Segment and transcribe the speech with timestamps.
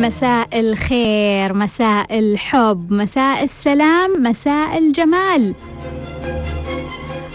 [0.00, 5.54] مساء الخير مساء الحب مساء السلام مساء الجمال.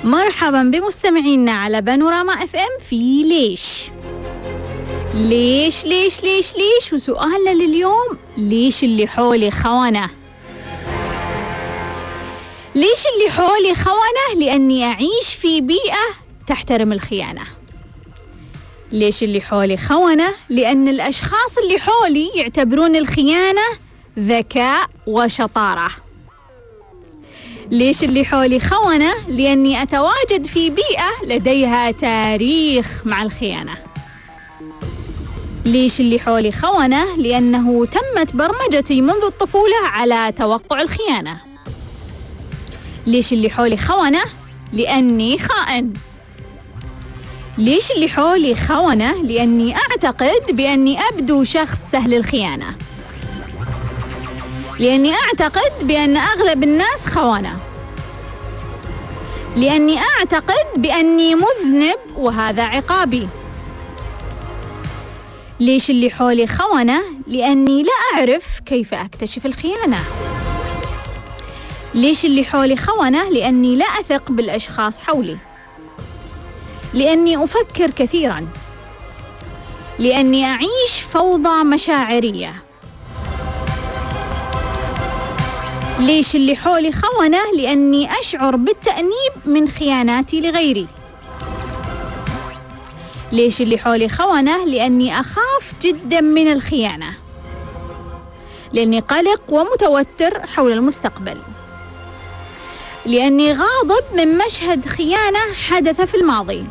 [0.04, 3.92] مرحبا بمستمعينا على بانوراما إف إم في ليش؟
[5.16, 10.10] ليش ليش ليش ليش؟ وسؤالنا لليوم ليش اللي حولي خونة؟
[12.76, 16.06] ليش اللي حولي خونة؟ لأني أعيش في بيئة
[16.48, 17.44] تحترم الخيانة.
[18.96, 23.62] ليش اللي حولي؟ خونة لأن الأشخاص اللي حولي يعتبرون الخيانة
[24.20, 25.90] ذكاء وشطارة.
[27.72, 33.78] ليش اللي حولي خونة؟ لأني أتواجد في بيئة لديها تاريخ مع الخيانة.
[35.66, 41.38] ليش اللي حولي خونة؟ لأنه تمت برمجتي منذ الطفولة على توقع الخيانة.
[43.08, 44.24] ليش اللي حولي خونة؟
[44.74, 45.94] لأني خائن.
[47.58, 52.76] ليش اللي حولي خونة؟ لأني أعتقد بأني أبدو شخص سهل الخيانة
[54.80, 57.58] لأني أعتقد بأن أغلب الناس خونة
[59.56, 63.28] لأني أعتقد بأني مذنب وهذا عقابي
[65.60, 70.00] ليش اللي حولي خونة؟ لأني لا أعرف كيف أكتشف الخيانة
[71.94, 75.38] ليش اللي حولي خونة؟ لأني لا أثق بالأشخاص حولي
[76.96, 78.48] لأني أفكر كثيرا.
[80.00, 82.54] لأني أعيش فوضى مشاعرية.
[86.00, 90.88] ليش اللي حولي خونة؟ لأني أشعر بالتأنيب من خياناتي لغيري.
[93.32, 97.14] ليش اللي حولي خونة؟ لأني أخاف جدا من الخيانة.
[98.74, 101.38] لأني قلق ومتوتر حول المستقبل.
[103.06, 106.66] لأني غاضب من مشهد خيانة حدث في الماضي.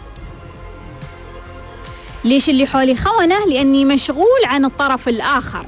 [2.25, 5.67] ليش اللي حولي خونة؟ لأني مشغول عن الطرف الآخر.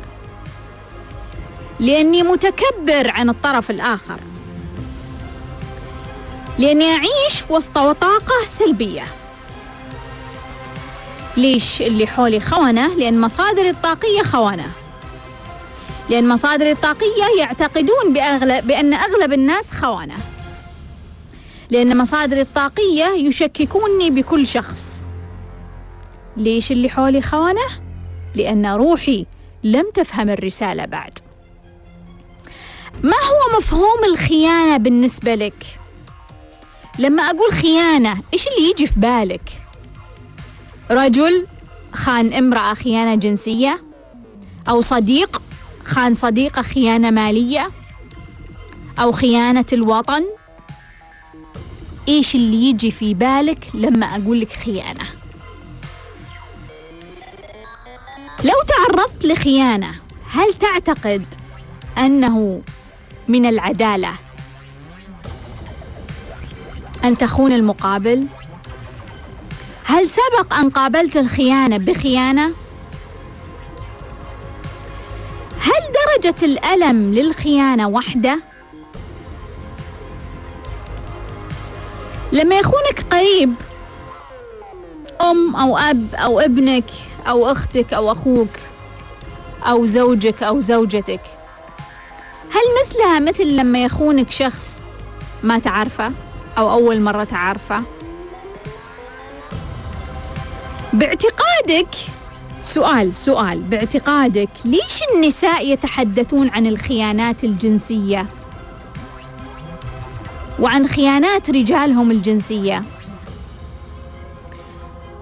[1.81, 4.21] لأني متكبر عن الطرف الآخر.
[6.59, 9.05] لأني أعيش وسط طاقة سلبية.
[11.37, 14.69] ليش اللي حولي خونة؟ لأن مصادري الطاقية خونة.
[16.11, 20.17] لأن مصادري الطاقية يعتقدون بأغلب بأن أغلب الناس خونة.
[21.71, 25.06] لأن مصادري الطاقية يشككوني بكل شخص.
[26.36, 27.66] ليش اللي حولي خونة؟
[28.34, 29.26] لأن روحي
[29.64, 31.19] لم تفهم الرسالة بعد
[33.02, 35.66] ما هو مفهوم الخيانة بالنسبة لك؟
[36.98, 39.50] لما أقول خيانة إيش اللي يجي في بالك؟
[40.91, 41.46] رجل
[41.92, 43.82] خان امرأة خيانة جنسية
[44.69, 45.42] أو صديق
[45.84, 47.70] خان صديقة خيانة مالية
[48.98, 50.25] أو خيانة الوطن
[52.08, 55.04] إيش اللي يجي في بالك لما أقول لك خيانة
[58.46, 59.94] لو تعرضت لخيانة
[60.30, 61.24] هل تعتقد
[61.98, 62.62] أنه
[63.28, 64.12] من العدالة
[67.04, 68.26] أن تخون المقابل؟
[69.84, 72.52] هل سبق أن قابلت الخيانة بخيانة؟
[75.60, 75.92] هل
[76.22, 78.38] درجة الألم للخيانة وحدة؟
[82.32, 83.54] لما يخونك قريب
[85.31, 86.84] أم أو أب أو ابنك
[87.28, 88.48] أو أختك أو أخوك
[89.66, 91.20] أو زوجك أو زوجتك.
[92.50, 94.78] هل مثلها مثل لما يخونك شخص
[95.42, 96.12] ما تعرفه
[96.59, 97.82] أو أول مرة تعرفه؟
[100.92, 101.88] باعتقادك
[102.62, 108.26] سؤال سؤال باعتقادك ليش النساء يتحدثون عن الخيانات الجنسية؟
[110.60, 112.82] وعن خيانات رجالهم الجنسية؟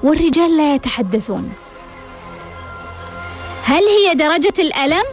[0.04, 1.52] والرجال لا يتحدثون
[3.62, 5.04] هل هي درجة الألم؟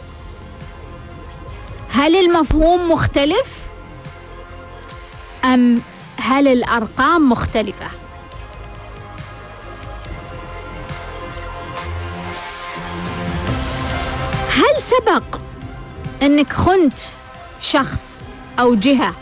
[1.90, 3.70] هل المفهوم مختلف؟
[5.44, 5.82] أم
[6.16, 7.86] هل الأرقام مختلفة؟
[14.48, 15.38] هل سبق
[16.22, 17.00] أنك خنت
[17.60, 18.22] شخص
[18.60, 19.14] أو جهة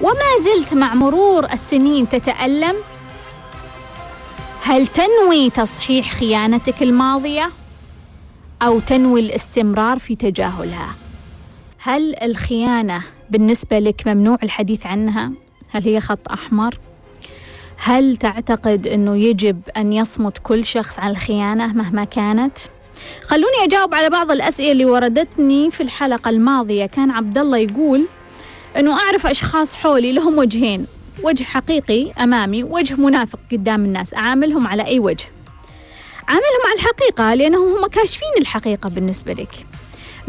[0.00, 2.76] وما زلت مع مرور السنين تتألم؟
[4.68, 7.50] هل تنوي تصحيح خيانتك الماضية؟
[8.62, 10.94] أو تنوي الاستمرار في تجاهلها؟
[11.78, 15.32] هل الخيانة بالنسبة لك ممنوع الحديث عنها؟
[15.70, 16.78] هل هي خط أحمر؟
[17.76, 22.58] هل تعتقد أنه يجب أن يصمت كل شخص عن الخيانة مهما كانت؟
[23.26, 28.06] خلوني أجاوب على بعض الأسئلة اللي وردتني في الحلقة الماضية كان عبد الله يقول
[28.76, 30.86] أنه أعرف أشخاص حولي لهم وجهين
[31.22, 35.24] وجه حقيقي أمامي وجه منافق قدام الناس أعاملهم على أي وجه؟
[36.28, 39.66] عاملهم على الحقيقة لأنهم هم كاشفين الحقيقة بالنسبة لك.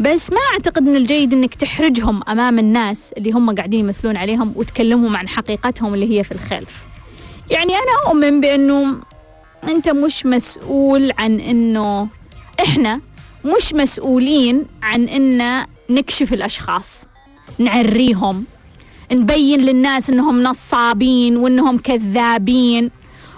[0.00, 5.16] بس ما أعتقد أن الجيد أنك تحرجهم أمام الناس اللي هم قاعدين يمثلون عليهم وتكلمهم
[5.16, 6.82] عن حقيقتهم اللي هي في الخلف.
[7.50, 8.96] يعني أنا أؤمن بأنه
[9.64, 12.08] أنت مش مسؤول عن أنه
[12.60, 13.00] إحنا
[13.44, 17.04] مش مسؤولين عن أن نكشف الأشخاص
[17.58, 18.44] نعريهم.
[19.12, 22.90] نبين للناس أنهم نصابين وأنهم كذابين.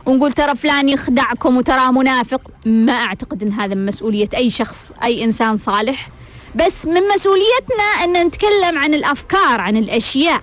[0.06, 2.40] ونقول ترى فلان يخدعكم وترى منافق.
[2.66, 6.08] ما أعتقد أن هذا من مسؤولية أي شخص أي إنسان صالح.
[6.54, 10.42] بس من مسؤوليتنا أن نتكلم عن الأفكار عن الأشياء.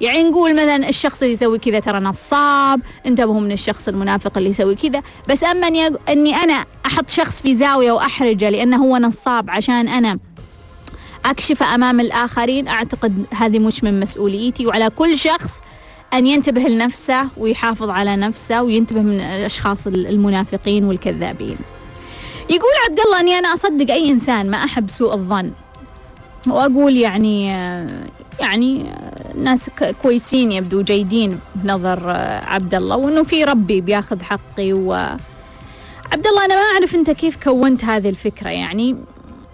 [0.00, 4.74] يعني نقول مثلا الشخص اللي يسوي كذا ترى نصاب انتبهوا من الشخص المنافق اللي يسوي
[4.74, 5.02] كذا.
[5.28, 10.18] بس أما إني, أنا أحط شخص في زاوية وأحرجه لأنه هو نصاب عشان أنا
[11.24, 12.68] أكشف أمام الآخرين.
[12.68, 14.66] أعتقد هذه مش من مسؤوليتي.
[14.66, 15.60] وعلى كل شخص
[16.14, 21.56] أن ينتبه لنفسه ويحافظ على نفسه وينتبه من الأشخاص المنافقين والكذابين.
[22.50, 25.52] يقول عبد الله أني أنا أصدق أي إنسان ما أحب سوء الظن.
[26.46, 27.46] وأقول يعني
[28.40, 28.86] يعني
[29.34, 29.70] ناس
[30.02, 32.10] كويسين يبدو جيدين بنظر
[32.46, 34.92] عبد الله وإنه في ربي بياخذ حقي و
[36.12, 38.48] عبد الله أنا ما أعرف أنت كيف كونت هذه الفكرة.
[38.48, 38.96] يعني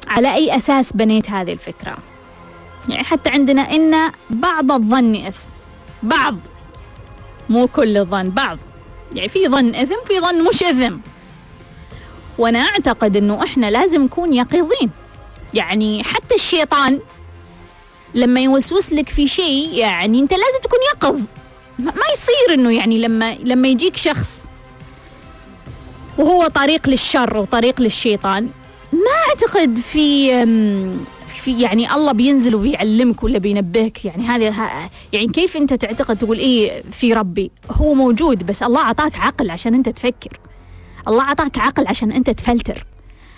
[0.09, 1.97] على أي أساس بنيت هذه الفكرة؟
[2.89, 5.43] يعني حتى عندنا إن بعض الظن إثم.
[6.03, 6.37] بعض.
[7.49, 8.59] مو كل الظن بعض.
[9.15, 10.97] يعني في ظن إثم في ظن مش إثم.
[12.39, 14.91] وأنا أعتقد إنه إحنا لازم نكون يقظين.
[15.55, 17.01] يعني حتى الشيطان
[18.15, 21.21] لما يوسوس لك في شيء يعني أنت لازم تكون يقظ.
[21.79, 24.45] ما يصير إنه يعني لما لما يجيك شخص
[26.19, 28.49] وهو طريق للشر وطريق للشيطان
[28.93, 30.31] ما أعتقد في
[31.29, 34.05] في يعني الله بينزل وبيعلمك ولا بينبهك.
[34.05, 34.55] يعني هذه
[35.13, 39.75] يعني كيف أنت تعتقد تقول إيه في ربي؟ هو موجود بس الله أعطاك عقل عشان
[39.75, 40.41] أنت تفكر.
[41.09, 42.87] الله أعطاك عقل عشان أنت تفلتر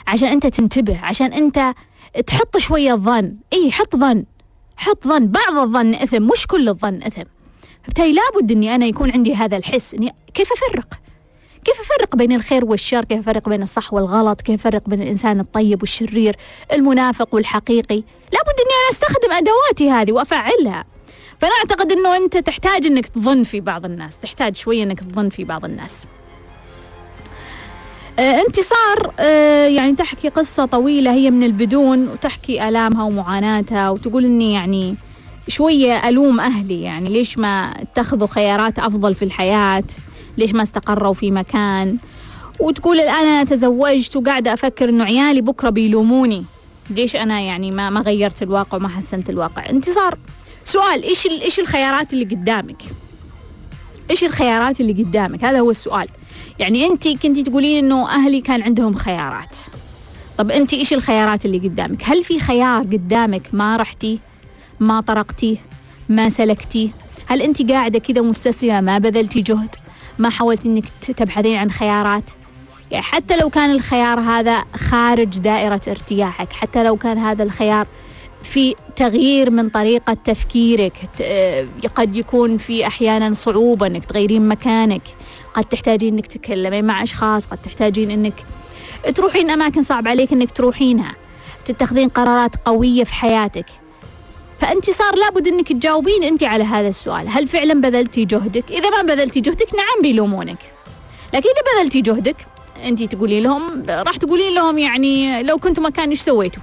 [0.07, 1.75] عشان أنت تنتبه عشان أنت
[2.27, 3.35] تحط شوية ظن.
[3.53, 4.25] اي حط ظن.
[4.77, 5.27] حط ظن.
[5.27, 7.23] بعض الظن إثم مش كل الظن إثم.
[7.83, 10.99] فبالتالي لابد إني أنا يكون عندي هذا الحس إني كيف أفرق؟
[11.65, 15.83] كيف افرق بين الخير والشر؟ كيف افرق بين الصح والغلط؟ كيف افرق بين الإنسان الطيب
[15.83, 16.37] والشرير
[16.73, 18.03] المنافق والحقيقي؟
[18.33, 20.85] لابد أني أنا أستخدم أدواتي هذه وأفعلها.
[21.41, 25.45] فأنا أعتقد إنه أنت تحتاج إنك تظن في بعض الناس تحتاج شوية إنك تظن في
[25.45, 26.05] بعض الناس.
[28.19, 34.53] آه انتصار آه يعني تحكي قصة طويلة هي من البدون وتحكي آلامها ومعاناتها وتقول إني
[34.53, 34.95] يعني
[35.49, 39.85] شوية ألوم أهلي يعني ليش ما اتخذوا خيارات أفضل في الحياة؟
[40.39, 41.99] ليش ما استقروا في مكان؟
[42.61, 46.45] وتقول الآن أنا تزوجت وقاعدة أفكر إنه عيالي بكرة بيلوموني.
[46.91, 50.19] ليش أنا يعني ما ما غيرت الواقع وما حسنت الواقع؟ انتصار
[50.65, 52.83] سؤال إيش إيش الخيارات اللي قدامك؟
[54.11, 56.09] إيش الخيارات اللي قدامك؟ هذا هو السؤال.
[56.59, 59.57] يعني أنت كنتي تقولين إنه أهلي كان عندهم خيارات.
[60.39, 64.19] طب أنت إيش الخيارات اللي قدامك؟ هل في خيار قدامك ما رحتي؟
[64.81, 65.59] ما طرقتي؟
[66.09, 66.91] ما سلكتي؟
[67.27, 69.88] هل أنت قاعدة كذا مستسلمة؟ ما بذلتي جهد؟
[70.19, 70.85] ما حاولتي إنك
[71.17, 72.31] تبحثين عن خيارات؟
[72.91, 77.87] يعني حتى لو كان الخيار هذا خارج دائرة ارتياحك حتى لو كان هذا الخيار
[78.43, 80.93] في تغيير من طريقة تفكيرك
[81.95, 85.03] قد يكون في أحيانا صعوبة أنك تغيرين مكانك.
[85.55, 88.45] قد تحتاجين إنك تتكلمين مع أشخاص قد تحتاجين إنك
[89.15, 91.15] تروحين أماكن صعب عليك إنك تروحينها.
[91.65, 93.67] تتخذين قرارات قوية في حياتك.
[94.59, 97.29] فأنت صار لابد إنك تجاوبين أنت على هذا السؤال.
[97.29, 100.59] هل فعلا بذلتي جهدك؟ إذا ما بذلتي جهدك نعم بيلومونك.
[101.35, 102.37] لكن إذا بذلتي جهدك
[102.85, 106.63] أنت تقولي لهم راح تقولين لهم يعني لو كنتوا مكان إيش سويتوا؟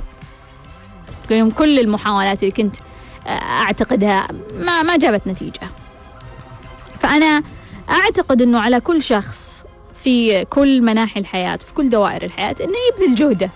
[1.28, 2.75] تقولين كل المحاولات اللي كنت
[3.28, 4.28] أعتقدها
[4.60, 5.70] ما ما جابت نتيجة.
[7.00, 7.44] فأنا
[7.90, 9.64] أعتقد أنه على كل شخص
[10.04, 13.50] في كل مناحي الحياة في كل دوائر الحياة أنه يبذل جهده.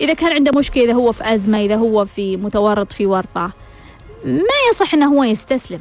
[0.00, 3.50] إذا كان عنده مشكلة إذا هو في أزمة إذا هو في متورط في ورطة
[4.26, 5.80] ما يصح أنه هو يستسلم.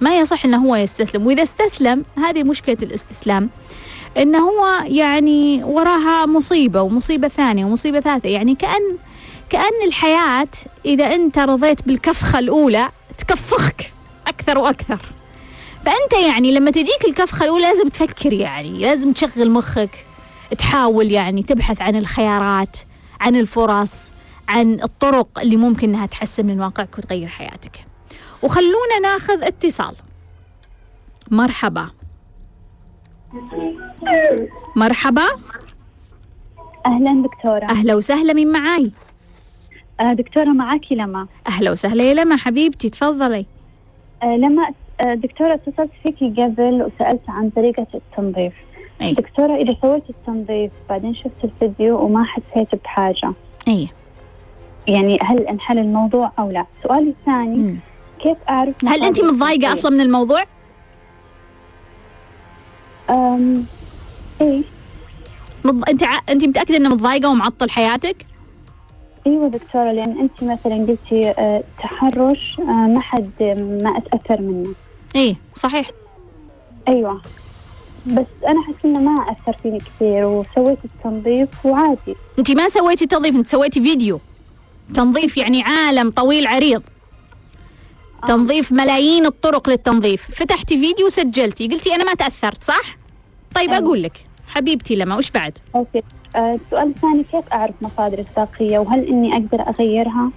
[0.00, 1.26] ما يصح أنه هو يستسلم.
[1.26, 3.50] وإذا استسلم هذه مشكلة الاستسلام
[4.16, 8.28] أنه هو يعني وراها مصيبة ومصيبة ثانية ومصيبة ثالثة.
[8.28, 8.98] يعني كأن
[9.50, 10.48] كأن الحياة
[10.84, 12.88] إذا أنت رضيت بالكفخة الأولى
[13.18, 13.92] تكفخك
[14.26, 15.00] أكثر وأكثر.
[15.84, 20.04] فأنت يعني لما تجيك الكفخة الأولى لازم تفكر يعني لازم تشغل مخك
[20.58, 22.76] تحاول يعني تبحث عن الخيارات
[23.20, 23.92] عن الفرص.
[24.52, 27.86] عن الطرق اللي ممكن إنها تحسن من واقعك وتغير حياتك.
[28.42, 29.94] وخلونا ناخذ اتصال.
[31.30, 31.90] مرحبا.
[34.76, 35.28] مرحبا.
[36.86, 37.64] أهلا دكتورة.
[37.64, 38.90] أهلا وسهلا من معاي؟
[40.00, 43.46] آه دكتورة معاكي لما؟ أهلا وسهلا يا لما حبيبتي تفضلي.
[44.22, 44.70] آه لما
[45.06, 48.52] آه، دكتورة اتصلت فيكي قبل وسألت عن طريقة التنظيف.
[49.02, 53.32] اي دكتورة إذا سويت التنظيف بعدين شفت الفيديو وما حسيت بحاجة.
[53.68, 53.88] اي
[54.88, 57.76] يعني هل انحل الموضوع أو لا؟ سؤالي الثاني.
[58.20, 60.44] كيف أعرف هل أنت متضايقة؟ أصلا من الموضوع؟
[63.10, 63.64] أم...
[64.40, 64.62] إيه.
[65.64, 65.88] مض...
[65.88, 66.18] أنت ع...
[66.28, 68.26] أنت متأكدة إنه متضايقة ومعطل حياتك؟
[69.26, 73.30] أيوه دكتورة لأن أنت مثلا قلتي آه، تحرش آه، ما حد
[73.82, 74.74] ما أتأثر منه.
[75.16, 75.90] اي صحيح.
[76.88, 77.20] أيوه.
[78.06, 82.16] بس أنا أحس إنه ما أثر فيني كثير وسويت التنظيف وعادي.
[82.38, 84.20] أنت ما سويتي تنظيف أنت سويتي فيديو.
[84.94, 86.82] تنظيف يعني عالم طويل عريض.
[88.26, 90.30] تنظيف ملايين الطرق للتنظيف.
[90.30, 91.68] فتحتي فيديو وسجلتي.
[91.68, 92.96] قلتي أنا ما تأثرت صح؟
[93.54, 93.84] طيب أيوة.
[93.84, 94.24] أقول لك.
[94.48, 96.02] حبيبتي لما وش بعد؟ أوكي.
[96.36, 100.30] آه، السؤال الثاني كيف أعرف مصادر الطاقية؟ وهل إني أقدر أغيرها؟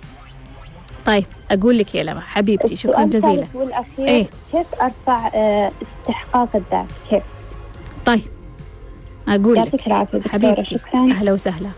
[1.06, 2.20] طيب أقول لك يا لما.
[2.20, 3.48] حبيبتي شكرا جزيلا.
[3.54, 4.28] والأخير إيه.
[4.52, 5.72] كيف أرفع آه،
[6.02, 7.24] استحقاق الذات؟ كيف؟
[8.06, 8.22] طيب.
[9.28, 9.82] أقول لك.
[10.28, 11.12] حبيبتي شكرا.
[11.12, 11.70] أهلا وسهلا.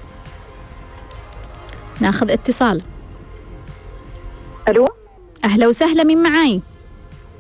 [2.02, 2.82] ناخذ اتصال.
[4.68, 4.88] ألو؟
[5.46, 6.62] أهلا وسهلا من معاي؟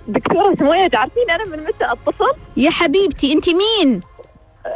[0.08, 4.02] دكتورة سمية تعرفين أنا من متى أتصل؟ يا حبيبتي أنت مين؟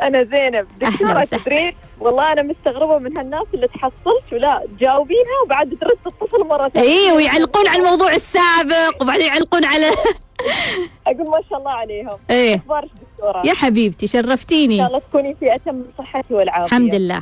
[0.01, 0.67] أنا زينب.
[0.81, 1.23] دكتورة.
[1.23, 6.87] تدرين والله أنا مستغربة من هالناس اللي تحصلت ولا تجاوبينها وبعد ترد تتصل مرة ثانية.
[6.87, 9.85] إيه ويعلقون على الموضوع السابق وبعدين يعلقون على
[11.07, 12.17] أقول ما شاء الله عليهم.
[12.31, 12.55] إيه.
[12.55, 16.65] أخبارك دكتورة؟ يا حبيبتي إن شاء شرفتيني الله تكوني في أتم صحتي والعافية.
[16.65, 17.21] الحمد لله.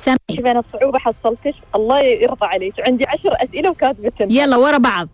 [0.00, 2.74] سامي شوفي أنا الصعوبة حصلتش الله يرضى عليك.
[2.80, 5.08] عندي عشر أسئلة وكاتبتن يلا ورا بعض.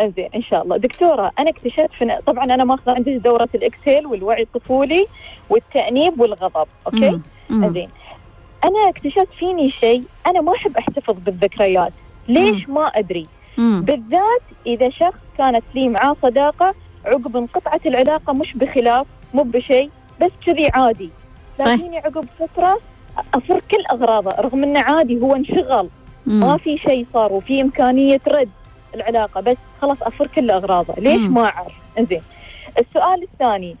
[0.00, 0.76] أنزين إن شاء الله.
[0.76, 5.06] دكتورة أنا اكتشفت في طبعا أنا ماخذه عندي دورة الإكسل والوعي الطفولي
[5.50, 7.22] والتأنيب والغضب okay؟ مم.
[7.50, 7.72] مم.
[7.72, 7.88] زين
[8.64, 11.92] أنا اكتشفت فيني شيء أنا ما أحب أحتفظ بالذكريات.
[12.28, 13.26] ليش ما أدري؟
[13.58, 13.82] مم.
[13.84, 19.90] بالذات إذا شخص كانت لي معاه صداقة عقب انقطعت العلاقة مش بخلاف مو بشيء
[20.20, 21.10] بس كذي عادي.
[21.58, 22.78] تلاقيني عقب فترة
[23.34, 25.88] افر كل أغراضه رغم إنه عادي هو انشغل
[26.26, 26.56] ما.
[26.56, 28.48] في شيء صار وفي إمكانية رد
[28.94, 31.34] العلاقة بس خلاص افر كل أغراضه ليش مم.
[31.34, 32.22] ما أعرف إنزين
[32.78, 33.76] السؤال الثاني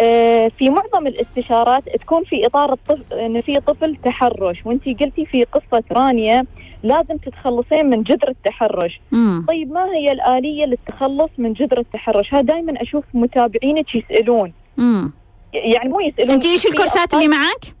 [0.00, 5.44] آه، في معظم الاستشارات تكون في إطار الطفل إن في طفل تحرش وإنتي قلتي في
[5.44, 6.44] قصة رانيا
[6.82, 9.44] لازم تتخلصين من جذر التحرش مم.
[9.48, 15.10] طيب ما هي الآلية للتخلص من جذر التحرش هذا دائما أشوف متابعينك يسألون مم.
[15.52, 17.75] يعني مو يسألون انت إيش الكورسات اللي معك؟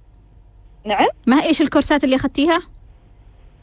[0.86, 2.62] نعم ما إيش الكورسات اللي أخذتيها؟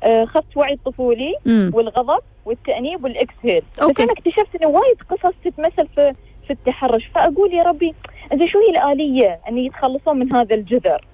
[0.04, 1.72] آه، أخذت وعي طفولي مم.
[1.74, 4.00] والغضب والتأنيب والإكسهيل بس.
[4.00, 6.14] أنا اكتشفت إنه وايد قصص تتمثل في
[6.48, 7.94] في التحرش فأقول يا ربي
[8.34, 11.06] إنزين شو هي الآلية أن يتخلصون من هذا الجذر.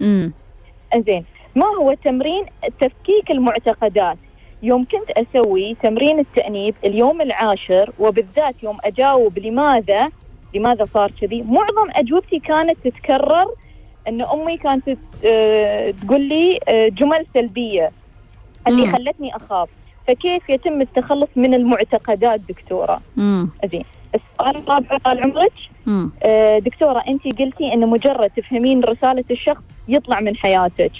[0.95, 1.25] إنزين
[1.55, 2.45] ما هو تمرين
[2.79, 4.17] تفكيك المعتقدات
[4.63, 10.09] يوم كنت أسوي تمرين التأنيب اليوم العاشر وبالذات يوم أجاوب لماذا
[10.53, 13.45] لماذا صار كذي معظم أجوبتي كانت تتكرر
[14.07, 14.89] أن أمي كانت
[15.25, 17.91] آه، تقول لي آه، جمل سلبية
[18.67, 18.95] اللي مم.
[18.95, 19.69] خلتني أخاف
[20.07, 23.49] فكيف يتم التخلص من المعتقدات دكتورة مم.
[23.71, 23.83] زين
[24.15, 25.51] السؤال الرابع طال عمرك.
[26.23, 30.91] آه، دكتورة أنت قلتي أنه مجرد تفهمين رسالة الشخص يطلع من حياتك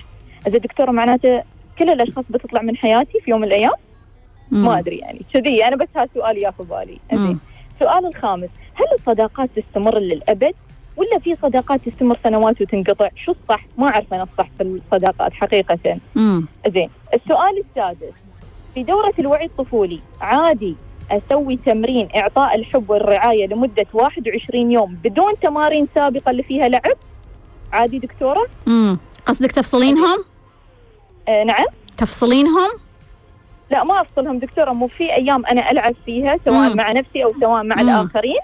[0.48, 1.44] إذا دكتورة معناته
[1.80, 3.72] كل الأشخاص بتطلع من حياتي في يوم من الأيام
[4.52, 4.66] مم.
[4.66, 6.98] ما أدري يعني كذي أنا بس هذا سؤال يا في بالي.
[7.14, 7.40] زين
[7.76, 10.54] السؤال الخامس هل الصداقات تستمر للأبد
[11.00, 15.98] ولا في صداقات تستمر سنوات وتنقطع شو الصح ما أعرف أنا الصح في الصداقات حقيقة
[16.16, 16.46] مم.
[16.68, 18.14] زين السؤال السادس
[18.74, 20.76] في دورة الوعي الطفولي عادي
[21.12, 26.98] أسوي تمرين إعطاء الحب والرعاية لمدة 21 يوم بدون تمارين سابقة اللي فيها لعب
[27.74, 28.98] عادي دكتورة مم.
[29.26, 30.18] قصدك تفصلينهم؟
[31.28, 31.66] آه نعم
[31.98, 32.70] تفصلينهم؟
[33.72, 36.76] لا ما أفصلهم دكتورة مو في أيام أنا ألعب فيها سواء مم.
[36.78, 37.90] مع نفسي أو سواء مع مم.
[37.90, 38.40] الآخرين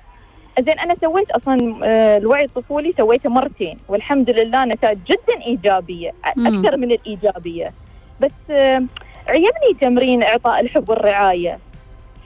[0.59, 6.47] زين أنا سويت أصلا آه، الوعي الطفولي سويته مرتين والحمد لله نتائج جدا إيجابية مم.
[6.47, 7.73] أكثر من الإيجابية
[8.21, 8.83] بس آه،
[9.27, 11.59] عجبني تمرين إعطاء الحب والرعاية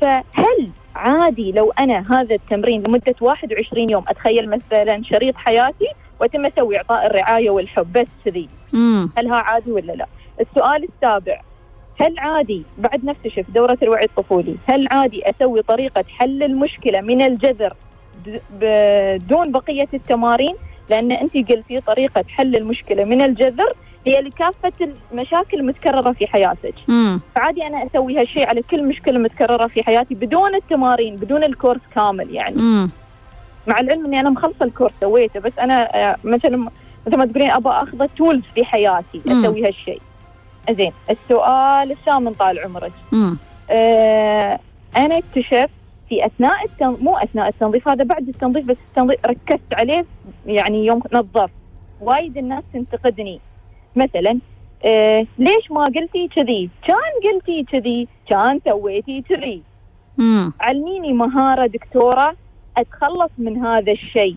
[0.01, 5.87] فهل عادي لو أنا هذا التمرين لمدة 21 يوم أتخيل مثلا شريط حياتي
[6.21, 8.49] وأتم أسوي إعطاء الرعاية والحب بس كذي.
[9.17, 10.05] هل ها عادي ولا لا؟
[10.41, 11.41] السؤال السابع
[12.01, 17.73] هل عادي بعد نكتشف دورة الوعي الطفولي هل عادي أسوي طريقة حل المشكلة من الجذر
[18.25, 20.55] د- بدون بقية التمارين
[20.89, 23.73] لأن أنت قلتي طريقة حل المشكلة من الجذر
[24.05, 24.73] هي لكافة
[25.11, 27.19] المشاكل المتكررة في حياتك مم.
[27.35, 32.31] فعادي أنا أسوي هالشيء على كل مشكلة متكررة في حياتي بدون التمارين بدون الكورس كامل
[32.35, 32.89] يعني مم.
[33.67, 36.67] مع العلم إني أنا مخلصة الكورس سويته بس أنا آه، مثلا
[37.07, 39.39] مثل ما تقولين أبغى أخذ تولز في حياتي مم.
[39.45, 40.01] أسوي هالشيء.
[40.69, 42.91] زين السؤال الثامن طال عمرك.
[43.11, 43.37] مم.
[43.69, 44.59] آه
[44.97, 45.69] أنا اكتشفت
[46.09, 46.97] في أثناء التن...
[47.01, 50.05] مو أثناء التنظيف هذا بعد التنظيف بس التنظيف ركزت عليه
[50.45, 51.51] يعني يوم نظفت.
[52.01, 53.39] وايد الناس تنتقدني.
[53.95, 54.39] مثلا
[54.85, 59.61] آه ليش ما قلتي كذي؟ كان قلتي كذي كان سويتي كذي.
[60.59, 62.35] علميني مهارة دكتورة
[62.77, 64.35] أتخلص من هذا الشيء.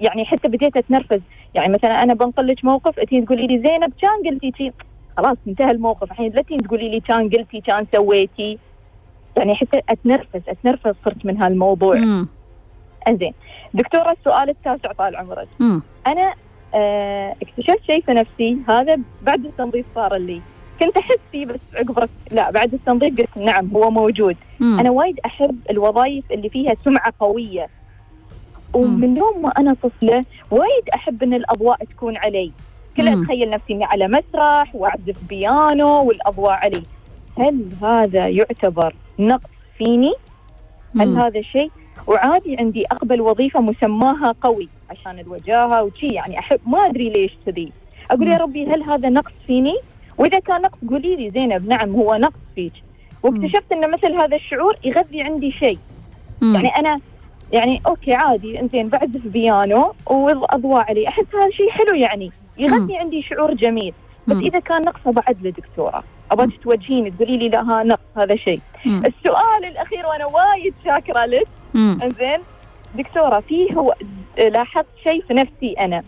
[0.00, 1.20] يعني حتى بديت أتنرفز.
[1.54, 4.70] يعني مثلا أنا بنقل لك موقف أنتي تقولي لي زينب كان قلتي شي
[5.16, 6.10] خلاص انتهى الموقف.
[6.12, 8.58] الحين لا تقولي لي كان قلتي كان سويتي.
[9.36, 12.26] يعني حتى أتنرفز أتنرفز صرت من هالموضوع.
[13.08, 13.32] انزين
[13.74, 15.48] دكتورة السؤال التاسع طال عمرك.
[16.06, 16.34] أنا
[16.74, 18.56] آه اكتشفت شيء في نفسي.
[18.68, 20.40] هذا بعد التنظيف صار لي.
[20.80, 24.36] كنت أحس فيه بس عقب لا بعد التنظيف قلت نعم هو موجود.
[24.60, 24.80] مم.
[24.80, 27.68] أنا وايد أحب الوظائف اللي فيها سمعة قوية.
[28.72, 32.52] ومن يوم ما أنا طفلة وايد أحب إن الأضواء تكون علي.
[32.96, 33.08] كل.
[33.08, 36.82] اتخيل نفسي إني على مسرح وأعزف بيانو والأضواء علي.
[37.38, 40.12] هل هذا يعتبر نقص فيني
[40.96, 41.20] هل مم.
[41.20, 41.70] هذا شيء
[42.06, 47.72] وعادي عندي أقبل وظيفة مسماها قوي عشان الوجاهة وشي يعني أحب ما أدري ليش كذي.
[48.10, 48.36] أقول يا.
[48.36, 49.76] ربي هل هذا نقص فيني؟
[50.18, 52.72] وإذا كان نقص قولي لي زينب نعم هو نقص فيك.
[53.22, 55.78] واكتشفت إن مثل هذا الشعور يغذي عندي شيء.
[56.42, 57.00] يعني أنا
[57.52, 62.32] يعني okay عادي إنزين بعزف بيانو والأضواء علي أحس هذا شيء حلو يعني.
[62.58, 63.94] يغذي عندي شعور جميل.
[64.28, 64.36] بس.
[64.36, 66.04] إذا كان نقص بعد لدكتورة.
[66.30, 68.60] أبغاك توجهيني تقولي لي لا ها نقص هذا شيء.
[68.86, 71.48] السؤال الأخير وأنا وايد شاكرة لك.
[71.74, 72.38] إنزين
[72.94, 73.94] دكتورة فيه هو
[74.38, 76.02] لاحظت شيء في نفسي أنا.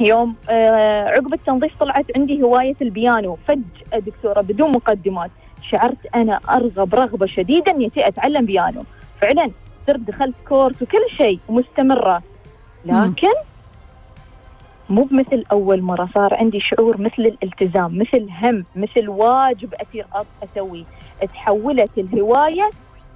[0.00, 3.38] يوم آه عقب التنظيف طلعت عندي هواية البيانو.
[3.48, 5.30] فجأة دكتورة بدون مقدمات
[5.70, 8.84] شعرت أنا أرغب رغبة شديدة إني أتعلم بيانو.
[9.20, 9.50] فعلا
[9.86, 12.22] صرت دخلت course وكل شيء ومستمرة.
[12.84, 13.32] لكن
[14.92, 20.24] مو بمثل أول مرة صار عندي شعور مثل الالتزام مثل هم مثل واجب اصير أ-
[20.44, 20.84] اسويه
[21.34, 22.70] تحولت الهواية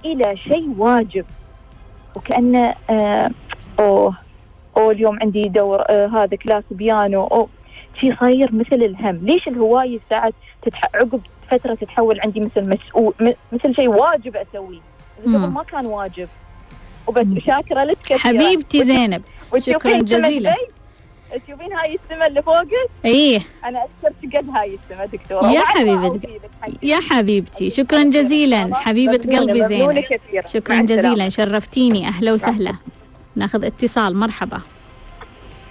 [0.05, 1.25] إلى شيء واجب.
[2.15, 3.29] وكانه آه
[3.79, 4.13] أوه
[4.77, 7.47] أوه اليوم عندي دور آه هذا class بيانو أوه
[7.99, 9.15] شيء صاير مثل الهم.
[9.23, 10.85] ليش الهواية ساعات تتح...
[10.95, 13.31] عقب فترة تتحول عندي مثل مسؤول م...
[13.51, 14.79] مثل شيء واجب اسويه
[15.23, 15.37] قبل.
[15.37, 16.27] ما كان واجب.
[17.07, 17.43] وبس.
[17.45, 19.21] شاكره لك حبيبتي زينب.
[19.57, 20.55] شكراً جزيلاً.
[21.31, 22.67] تشوفين هاي السماء اللي فوقك؟
[23.05, 23.41] إيه.
[23.65, 26.21] أنا أكثر قد هاي السماء دكتوره يا حقي.
[26.83, 28.75] يا حبيبتي شكرا جزيلا.
[28.75, 29.99] حبيبة ممنونة- قلبي زينب.
[29.99, 30.47] كثير.
[30.47, 30.81] شكرا.
[30.81, 31.29] جزيلا.
[31.29, 32.07] شرفتيني.
[32.07, 32.73] أهلا وسهلا.
[33.35, 34.15] ناخذ اتصال.
[34.17, 34.61] مرحبا.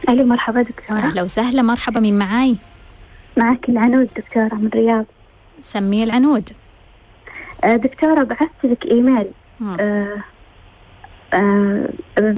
[0.09, 0.99] ألو مرحبا دكتورة.
[0.99, 1.63] أهلا وسهلا.
[1.63, 2.01] مرحبا.
[2.01, 2.57] مين معاي؟
[3.37, 5.05] معك العنود دكتورة من الرياض.
[5.61, 6.51] سمي العنود.
[7.65, 9.27] آه، دكتورة بعثت لك إيميل.
[9.81, 10.17] آه،
[11.35, 11.89] آه،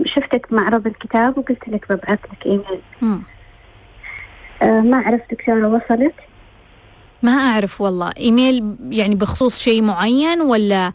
[0.05, 2.81] شفتك معرض الكتاب وقلت لك ببعث لك إيميل.
[4.62, 6.14] آه، ما أعرف دكتورة وصلت؟
[7.22, 8.12] ما أعرف والله.
[8.18, 10.92] إيميل يعني بخصوص شيء معين ولا؟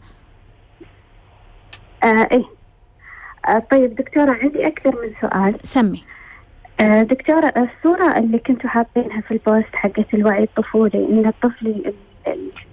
[2.04, 2.44] آه إيه.
[3.48, 5.54] آه طيب دكتورة عندي أكثر من سؤال.
[5.62, 6.02] سمي.
[6.80, 11.94] آه دكتورة الصورة اللي كنتوا حاطينها في البوست حقت الوعي الطفولي إن الطفل ال-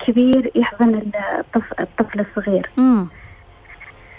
[0.02, 1.02] الكبير يحضن
[1.40, 2.70] الطفل, الطفل الصغير.
[2.78, 3.08] مم.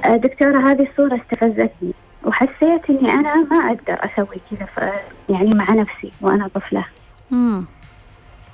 [0.04, 1.92] آه دكتورة هذه الصورة استفزتني
[2.24, 6.84] وحسيت إني أنا ما أقدر أسوي كذا ف- يعني مع نفسي وأنا طفلة
[7.30, 7.64] مم.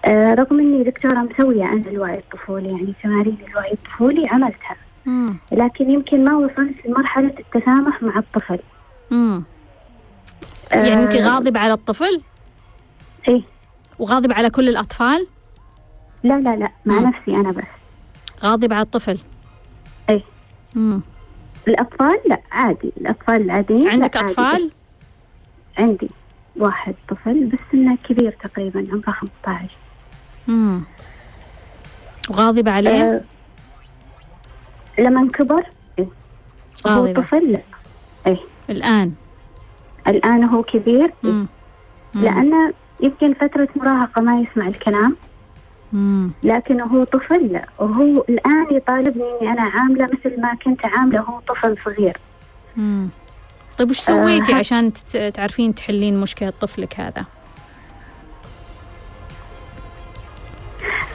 [0.05, 5.37] آه رغم إني دكتورة مسوية أنا الوعي الطفولي يعني تمارين الوعي الطفولي عملتها مم.
[5.53, 8.59] لكن يمكن ما وصلت لمرحلة التسامح مع الطفل
[9.11, 9.43] مم.
[10.73, 12.21] يعني أنت آه، غاضب على الطفل
[13.29, 13.43] إيه
[13.99, 15.27] وغاضب على كل الأطفال
[16.23, 17.07] لا لا لا مع مم.
[17.09, 17.65] نفسي أنا بس
[18.43, 19.19] غاضب على الطفل
[20.11, 20.23] إيه.
[20.75, 21.01] مم.
[21.69, 22.93] الأطفال؟ لا عادي.
[23.01, 24.29] الأطفال العاديين؟ عندك عادي.
[24.33, 24.71] أطفال؟
[25.79, 26.11] عندي
[26.57, 29.69] واحد طفل بس إنه كبير تقريبا عمره 15
[30.49, 30.83] مم.
[32.31, 33.21] وغاضب عليه؟ أه
[34.99, 35.67] لما كبر؟
[35.99, 36.07] إيه.
[36.87, 38.37] هو طفل؟ لا.
[38.71, 39.13] الآن؟
[40.09, 41.45] الآن هو كبير؟ إيه.
[42.15, 45.17] لأنه يمكن فترة مراهقة ما يسمع الكلام.
[46.43, 51.77] لكن هو طفل وهو الآن يطالبني إني أنا عاملة مثل ما كنت عاملة وهو طفل
[51.85, 52.17] صغير
[52.77, 53.09] مم.
[53.79, 54.93] طيب وش سويتي آه، عشان
[55.35, 57.25] تعرفين تحلين مشكلة طفلك هذا؟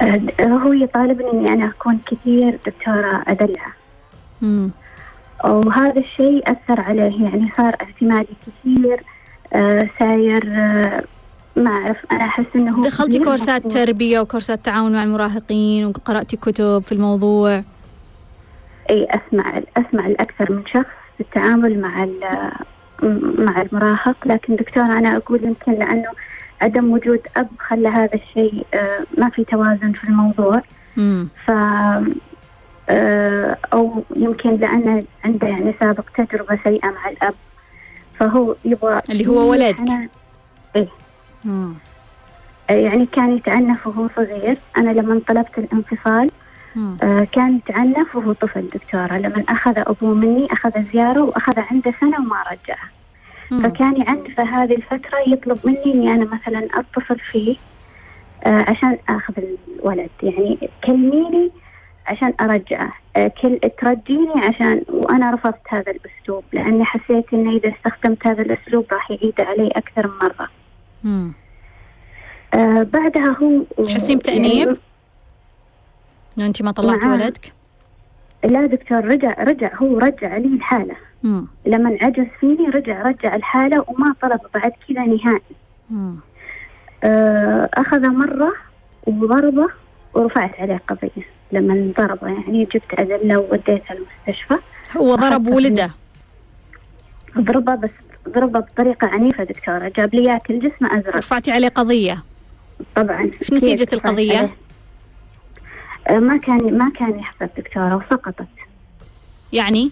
[0.01, 3.73] أه هو يطالبني إني أنا أكون كثير دكتورة أدلعه
[4.41, 4.71] مم.
[5.43, 9.03] وهذا الشيء أثر عليه يعني صار اعتمادي كثير
[9.53, 11.03] آه ساير آه
[11.55, 11.97] ما أعرف.
[12.11, 17.63] أنا أحس هو دخلتي كورسات تربية وكورسات تعاون مع المراهقين وقرأتي كتب في الموضوع؟
[18.89, 20.85] أي أسمع أسمع الأكثر من شخص
[21.17, 22.51] في التعامل مع ال-
[23.45, 24.15] مع المراهق.
[24.25, 26.09] لكن دكتورة أنا أقول يمكن لأنه
[26.61, 30.61] عدم وجود أب خلى هذا الشيء آه ما في توازن في الموضوع.
[30.97, 31.27] مم.
[31.45, 31.51] ف
[32.89, 37.33] آه، أو يمكن لأنه عنده يعني سابق تجربة سيئة مع الأب
[38.19, 40.09] فهو يبغى اللي هو ولدك.
[40.75, 40.87] إيه
[41.45, 41.73] مم.
[42.69, 46.31] آه، يعني كان يتعنف وهو صغير أنا لما طلبت الانفصال.
[47.03, 52.17] آه، كان يتعنف وهو طفل دكتورة لما أخذ أبوه مني أخذ زيارة وأخذ عنده سنة
[52.19, 52.89] وما رجعه.
[53.63, 57.55] فكان يعنفه هذه الفترة يطلب مني إني أنا مثلا أتصل فيه
[58.43, 59.33] آه، عشان أخذ
[59.79, 61.51] الولد يعني كلميني
[62.07, 68.27] عشان أرجعه آه، كل ترجيني عشان وأنا رفضت هذا الأسلوب لأني حسيت إنه إذا استخدمت
[68.27, 70.49] هذا الأسلوب راح يعيد علي أكثر من مرة
[71.03, 71.31] مم.
[72.53, 74.77] آه، بعدها هو تحسين بتأنيب؟ يعني
[76.37, 77.15] إنه أنت ما طلعتي معاه.
[77.15, 77.51] ولدك؟
[78.43, 81.47] لا دكتور رجع رجع هو رجع لي الحالة مم.
[81.65, 85.41] لما عجز فيني رجع رجع الحالة وما طلب بعد كذا نهائي
[85.89, 86.15] مم.
[87.03, 88.53] آه، أخذ مرة
[89.07, 89.67] وضربه
[90.13, 94.55] ورفعت عليه قضية لما ضربه يعني جبت أدلة ووديته المستشفى
[94.97, 95.91] هو ضرب ولده
[97.37, 97.89] ضربه بس
[98.29, 102.23] ضربه بطريقة عنيفة دكتورة جاب لي ياكل جسمه أزرق رفعتي عليه قضية
[102.95, 104.53] طبعا رفعت القضية؟ عليه.
[106.07, 108.47] آه، ما كان ما كان يحفظ دكتورة وسقطت
[109.53, 109.91] يعني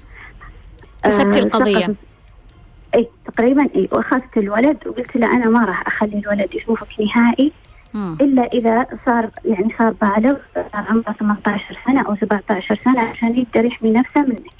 [1.03, 1.95] كسبتي آه، القضية سقطت.
[2.95, 7.51] إي تقريبا إي وأخذت الولد وقلت له أنا ما راح أخلي الولد يشوفك نهائي
[7.93, 8.17] مم.
[8.21, 13.65] إلا إذا صار يعني صار بالغ صار عمره 18 سنة أو 17 سنة عشان يقدر
[13.65, 14.51] يحمي نفسه منك.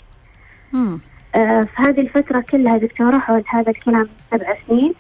[0.74, 1.00] مم.
[1.36, 4.94] آه في هذه الفترة كلها دكتورة حول هذا الكلام سبع سنين.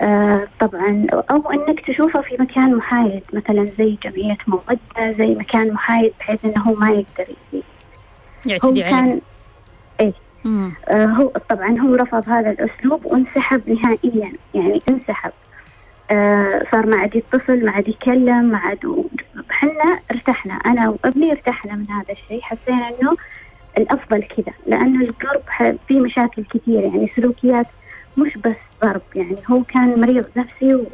[0.00, 6.12] آه طبعا أو إنك تشوفه في مكان محايد مثلا زي جمعية مودة زي مكان محايد
[6.20, 7.34] بحيث إنه هو ما يقدر.
[7.54, 7.60] هو
[8.46, 8.90] يعتدي عليه.
[8.90, 9.20] كان
[10.44, 10.72] مم.
[10.88, 15.32] آه هو طبعا هو رفض هذا الأسلوب وانسحب نهائيا يعني انسحب.
[16.10, 19.04] آه صار ما عاد يتصل ما عاد يكلم ما عاد
[19.50, 22.40] إحنا ارتحنا أنا وأبني ارتحنا من هذا الشيء.
[22.42, 23.16] حسينا إنه
[23.78, 27.66] الأفضل كذا لأنه القرب فيه مشاكل كثير يعني سلوكيات
[28.16, 30.86] مش بس ضرب يعني هو كان مريض نفسي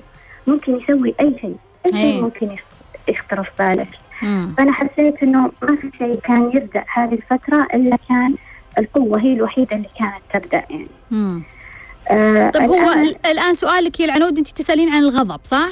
[0.46, 2.12] وممكن يسوي أي شيء أي أي.
[2.12, 2.64] شيء ممكن يخ-
[3.08, 3.86] يخطر في باله
[4.22, 4.54] مم.
[4.58, 8.34] فأنا حسيت إنه ما في شيء كان يبدأ هذه الفترة إلا كان
[8.78, 10.86] القوة هي الوحيدة اللي كانت تبدأ يعني.
[11.10, 11.42] مم.
[12.10, 15.68] آه طيب هو الآن- ال- الآن سؤالك يا العنود أنت تسألين عن الغضب صح؟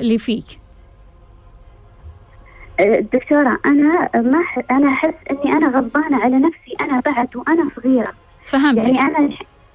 [0.00, 0.44] اللي فيك
[3.12, 4.60] دكتورة أنا ما ح...
[4.70, 8.12] أنا أحس إني أنا غضبانة على نفسي أنا بعد وأنا صغيرة
[8.44, 9.28] فهمتك يعني أنا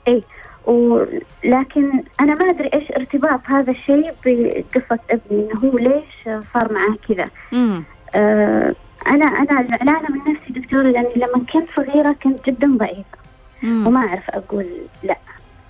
[0.07, 0.23] إي
[0.67, 1.03] و...
[1.43, 6.95] لكن أنا ما أدري إيش ارتباط هذا الشيء بقصة ابني إنه هو ليش صار معاه
[7.09, 7.29] كذا.
[8.15, 8.75] آه
[9.07, 13.17] أنا أنا زعلانة من نفسي دكتورة لأني لما كنت صغيرة كنت جدا ضعيفة.
[13.63, 13.87] مم.
[13.87, 14.65] وما أعرف أقول
[15.03, 15.17] لا.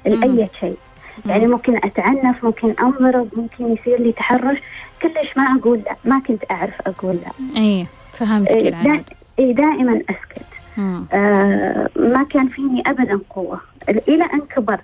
[0.05, 0.77] لأي شيء
[1.25, 4.57] يعني ممكن أتعنف ممكن أنضرب ممكن يصير لي تحرش.
[5.01, 7.61] كلش ما أقول لا ما كنت أعرف أقول لا.
[7.61, 9.03] اي فهمتك دا العنود
[9.39, 10.45] إيه، دائما أسكت.
[10.77, 11.05] مم.
[11.13, 13.61] آه ما كان فيني أبدا قوة.
[13.89, 14.81] إلى أن كبرت.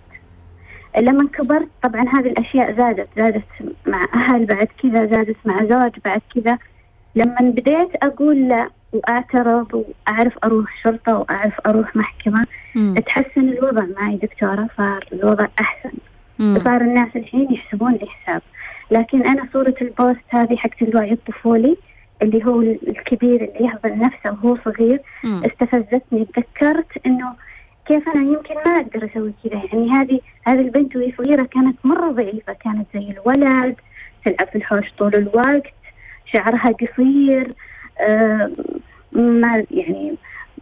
[0.97, 3.43] لما كبرت طبعا هذه الأشياء زادت زادت
[3.85, 6.57] مع أهل بعد كذا زادت مع زوج بعد كذا.
[7.15, 9.67] لما بديت أقول لا وأعترض
[10.07, 12.95] وأعرف أروح شرطة وأعرف أروح محكمة مم.
[13.05, 15.89] تحسن الوضع معي دكتورة صار الوضع أحسن.
[15.89, 16.06] مم.
[16.39, 18.41] صار الناس الحين يحسبون لي حساب
[18.91, 21.77] لكن أنا صورة البوست هذه حقت الوعي الطفولي
[22.21, 25.43] اللي هو الكبير اللي يهضم نفسه وهو صغير مم.
[25.45, 26.25] استفزتني.
[26.35, 27.33] تذكرت إنه
[27.85, 29.61] كيف أنا يمكن ما أقدر أسوي كذا.
[29.73, 33.75] يعني هذه هذه البنت وهي صغيرة كانت مرة ضعيفة كانت زي الولد
[34.25, 35.73] تلعب في الحوش طول الوقت
[36.33, 37.53] شعرها قصير
[37.99, 38.51] آه
[39.11, 40.15] ما يعني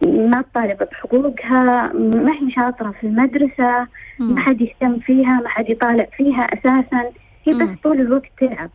[0.04, 4.38] ما تطالب بحقوقها ما هي شاطرة في المدرسة ما مم.
[4.38, 7.10] حد يهتم فيها ما حد يطالع فيها أساسا.
[7.44, 7.72] هي مم.
[7.72, 8.70] بس طول الوقت تلعب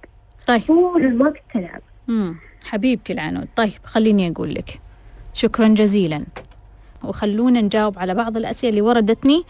[0.47, 0.61] طيب.
[0.67, 1.81] طول الوقت تلعب.
[2.07, 2.35] مم.
[2.65, 4.79] حبيبتي العنود طيب خليني أقول لك
[5.33, 6.23] شكرا جزيلا.
[7.03, 9.43] وخلونا نجاوب على بعض الأسئلة اللي وردتني.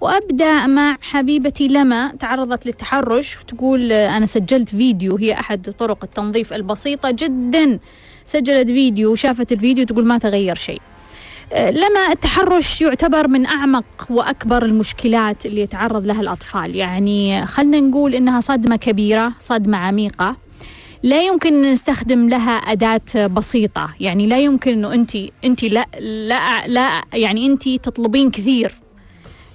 [0.00, 7.10] وأبدأ مع حبيبتي لما تعرضت للتحرش وتقول أنا سجلت فيديو هي أحد طرق التنظيف البسيطة
[7.10, 7.78] جدا.
[8.24, 10.80] سجلت فيديو وشافت الفيديو تقول ما تغير شيء.
[11.56, 16.76] لما التحرش يعتبر من أعمق وأكبر المشكلات اللي يتعرض لها الأطفال.
[16.76, 20.36] يعني خلنا نقول إنها صدمة كبيرة صدمة عميقة.
[21.02, 23.90] لا يمكن أن نستخدم لها أداة بسيطة.
[24.00, 28.74] يعني لا يمكن أنه أنت أنت لا لا لا يعني أنت تطلبين كثير.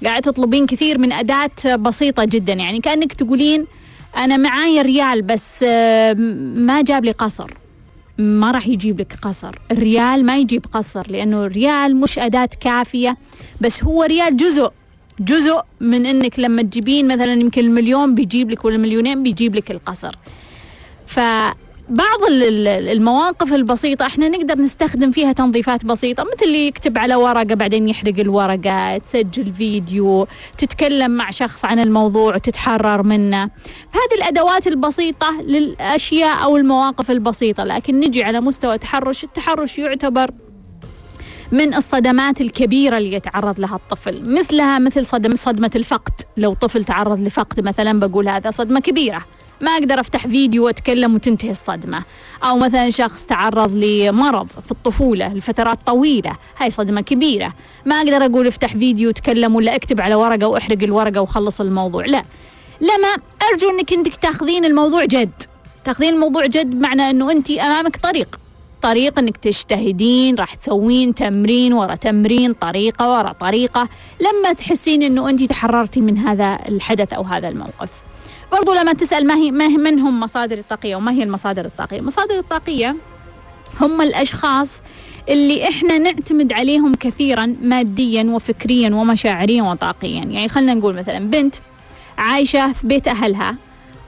[0.04, 2.54] قاعد تطلبين كثير من أداة بسيطة جدا.
[2.54, 3.66] يعني كأنك تقولين
[4.18, 6.14] أنا معاي ريال بس آه،
[6.56, 7.52] ما جاب لي قصر.
[8.18, 9.56] ما راح يجيب لك قصر.
[9.72, 13.18] الريال ما يجيب قصر لأنه الريال مش أداة كافية
[13.62, 14.72] بس هو ريال جزء
[15.20, 20.16] جزء من إنك لما تجيبين مثلا يمكن المليون بيجيب لك ولا مليونين بيجيب لك القصر.
[21.90, 27.90] بعض المواقف البسيطة إحنا نقدر نستخدم فيها تنظيفات بسيطة مثل اللي يكتب على ورقة بعدين
[27.90, 33.44] يحرق الورقة تسجل فيديو تتكلم مع شخص عن الموضوع وتتحرر منه.
[33.92, 40.32] هذه الأدوات البسيطة للأشياء أو المواقف البسيطة لكن نجي على مستوى التحرش التحرش يعتبر
[41.52, 46.14] من الصدمات الكبيرة اللي يتعرض لها الطفل مثلها مثل صدم صدمة الفقد.
[46.38, 49.26] لو طفل تعرض لفقد مثلا بقول هذا صدمة كبيرة.
[49.62, 52.04] ما أقدر أفتح فيديو وأتكلم وتنتهي الصدمة.
[52.44, 57.54] أو مثلا شخص تعرض لمرض في الطفولة لفترات طويلة هاي صدمة كبيرة.
[57.86, 62.24] ما أقدر أقول افتح فيديو وتكلم ولا أكتب على ورقة وأحرق الورقة وخلص الموضوع لا.
[62.82, 63.16] لما
[63.52, 65.44] أرجو أنك أنت تاخذين الموضوع جد.
[65.86, 68.40] تاخذين الموضوع جد معنى أنه أنت أمامك طريق.
[68.82, 73.90] طريق إنك تجتهدين راح تسوين تمرين ورا تمرين طريقة ورا طريقة
[74.20, 78.05] لما تحسين إنه انت تحررتي من هذا الحدث أو هذا الموقف.
[78.56, 82.96] برضو لما تسأل ما هي من هم مصادر الطاقية وما هي المصادر الطاقية؟ المصادر الطاقية
[83.82, 84.82] هم الأشخاص
[85.30, 91.56] اللي إحنا نعتمد عليهم كثيرا ماديا وفكريا ومشاعريا وطاقيا، يعني خلينا نقول مثلا بنت
[92.18, 93.56] عايشة في بيت أهلها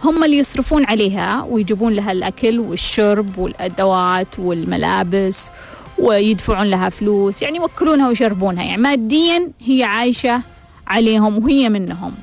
[0.03, 5.49] هم اللي يصرفون عليها ويجيبون لها الأكل والشرب والأدوات والملابس
[5.99, 8.63] ويدفعون لها فلوس يعني يوكلونها ويشربونها.
[8.63, 10.41] يعني ماديا هي عايشة
[10.87, 12.13] عليهم وهي منهم.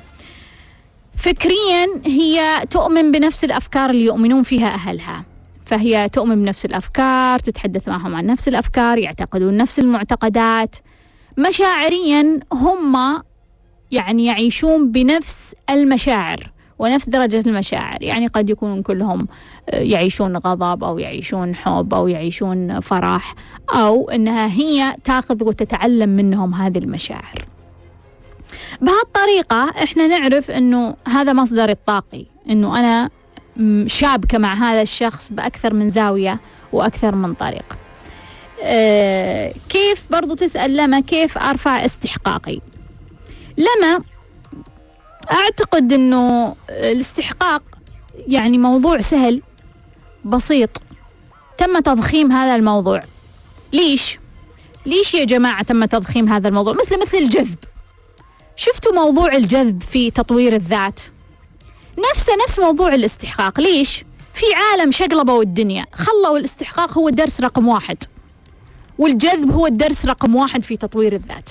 [1.17, 5.23] فكريا هي تؤمن بنفس الأفكار اللي يؤمنون فيها أهلها.
[5.65, 10.75] فهي تؤمن بنفس الأفكار تتحدث معهم عن نفس الأفكار يعتقدون نفس المعتقدات.
[11.37, 13.21] مشاعريا هم
[13.91, 16.49] يعني يعيشون بنفس المشاعر
[16.79, 18.03] ونفس درجة المشاعر.
[18.03, 19.27] يعني قد يكونون كلهم
[19.73, 23.35] يعيشون غضب أو يعيشون حب أو يعيشون فرح
[23.69, 27.45] أو أنها هي تأخذ وتتعلم منهم هذه المشاعر.
[28.81, 33.09] بهالطريقة إحنا نعرف إنه هذا مصدر الطاقي إنه أنا
[33.87, 36.39] شابكة مع هذا الشخص بأكثر من زاوية
[36.73, 37.75] وأكثر من طريقة
[38.63, 42.59] آه كيف برضو تسأل لما كيف أرفع استحقاقي؟
[43.57, 44.01] لما
[45.31, 47.61] أعتقد أنه الاستحقاق
[48.27, 49.41] يعني موضوع سهل
[50.25, 50.81] بسيط
[51.57, 53.03] تم تضخيم هذا الموضوع.
[53.73, 54.19] ليش؟
[54.85, 57.57] ليش يا جماعة تم تضخيم هذا الموضوع؟ مثل مثل الجذب.
[58.55, 60.99] شفتوا موضوع الجذب في تطوير الذات؟
[62.11, 63.59] نفسه نفس موضوع الاستحقاق.
[63.59, 65.85] ليش؟ في عالم شقلبوا الدنيا.
[65.93, 67.97] خلوا الاستحقاق هو الدرس رقم واحد.
[68.97, 71.49] والجذب هو الدرس رقم واحد في تطوير الذات.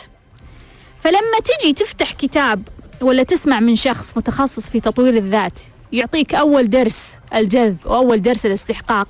[1.02, 2.68] فلما تجي تفتح كتاب
[3.00, 5.60] ولا تسمع من شخص متخصص في تطوير الذات
[5.92, 9.08] يعطيك أول درس الجذب وأول درس الاستحقاق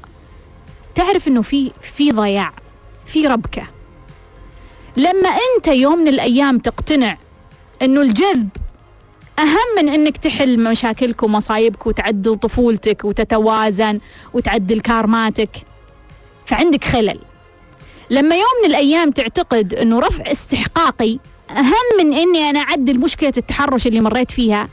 [0.94, 2.52] تعرف إنه في في ضياع
[3.06, 3.62] في ربكة.
[4.96, 7.18] لما أنت يوم من الأيام تقتنع
[7.84, 8.48] إنه الجذب
[9.38, 14.00] أهم من إنك تحل مشاكلك ومصايبك وتعدل طفولتك وتتوازن
[14.34, 15.50] وتعدل كارماتك.
[16.46, 17.20] فعندك خلل.
[18.10, 21.18] لما يوم من الأيام تعتقد إنه رفع استحقاقي
[21.50, 24.68] أهم من إني أنا أعدل مشكلة التحرش اللي مريت فيها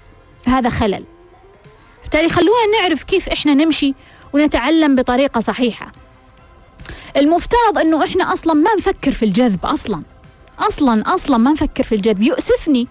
[0.45, 1.03] فهذا خلل.
[2.01, 3.93] بالتالي خلونا نعرف كيف إحنا نمشي
[4.33, 5.91] ونتعلم بطريقة صحيحة.
[7.17, 10.01] المفترض أنه إحنا أصلا ما نفكر في الجذب أصلا.
[10.59, 12.21] أصلا أصلا ما نفكر في الجذب.
[12.21, 12.87] يؤسفني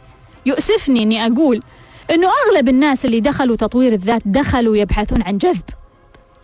[0.46, 1.62] يؤسفني أني أقول
[2.11, 5.62] أنه أغلب الناس اللي دخلوا تطوير الذات دخلوا يبحثون عن جذب.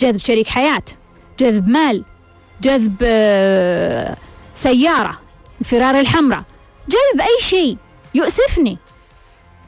[0.01, 0.83] جذب شريك حياة
[1.39, 2.05] جذب مال
[2.63, 4.17] جذب آه،
[4.55, 5.21] سيارة
[5.61, 6.43] الفرار الحمراء
[6.89, 7.77] جذب أي شيء
[8.15, 8.79] يؤسفني.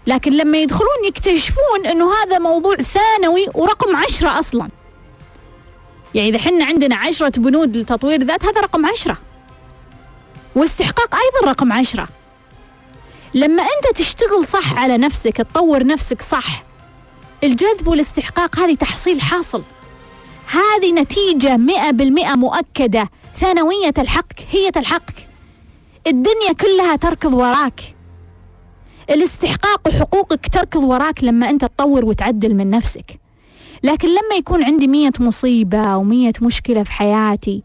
[0.06, 4.68] لكن لما يدخلون يكتشفون أنه هذا موضوع ثانوي ورقم عشرة أصلا.
[6.14, 9.18] يعني إذا حنا عندنا عشرة بنود لتطوير ذات هذا رقم عشرة.
[10.54, 12.08] واستحقاق أيضا رقم عشرة.
[13.34, 16.68] لما أنت تشتغل صح على نفسك تطور نفسك صح
[17.44, 19.62] الجذب والاستحقاق هذه تحصيل حاصل.
[20.50, 23.10] هذه نتيجة مئة بالمئة مؤكدة.
[23.36, 25.28] ثانوية الحق هي تلحقك.
[26.06, 27.80] الدنيا كلها تركض وراك.
[29.10, 33.18] الاستحقاق وحقوقك تركض وراك لما أنت تطور وتعدل من نفسك.
[33.82, 37.62] لكن لما يكون عندي مية مصيبة ومية مشكلة في حياتي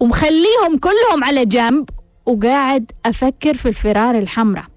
[0.00, 1.90] ومخليهم كلهم على جنب
[2.26, 4.75] وقاعد أفكر في الفرار الحمراء.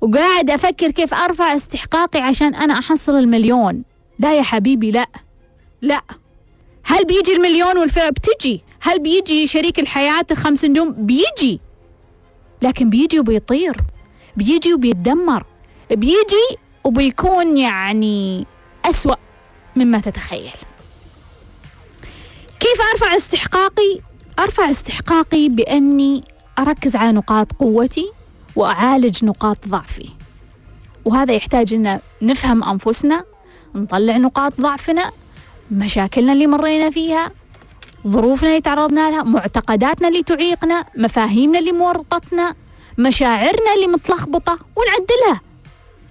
[0.00, 3.82] وقاعد أفكر كيف أرفع استحقاقي عشان أنا أحصل المليون.
[4.18, 5.06] لا يا حبيبي لا.
[5.82, 6.02] لا.
[6.84, 8.62] هل بيجي المليون والفرق؟ بتجي.
[8.80, 11.60] هل بيجي شريك الحياة الخمس نجوم؟ بيجي.
[12.62, 13.76] لكن بيجي وبيطير.
[14.36, 15.44] بيجي وبيتدمر.
[15.90, 18.46] بيجي وبيكون يعني
[18.84, 19.14] أسوأ
[19.76, 20.56] مما تتخيل.
[22.60, 24.00] كيف أرفع استحقاقي؟
[24.38, 26.24] أرفع استحقاقي بأني
[26.58, 28.10] أركز على نقاط قوتي.
[28.56, 30.08] وأعالج نقاط ضعفي.
[31.04, 33.24] وهذا يحتاج أن نفهم أنفسنا
[33.74, 35.12] نطلع نقاط ضعفنا
[35.70, 37.30] مشاكلنا اللي مرينا فيها
[38.08, 42.54] ظروفنا اللي تعرضنا لها معتقداتنا اللي تعيقنا مفاهيمنا اللي مورطتنا
[42.98, 45.40] مشاعرنا اللي متلخبطة ونعدلها.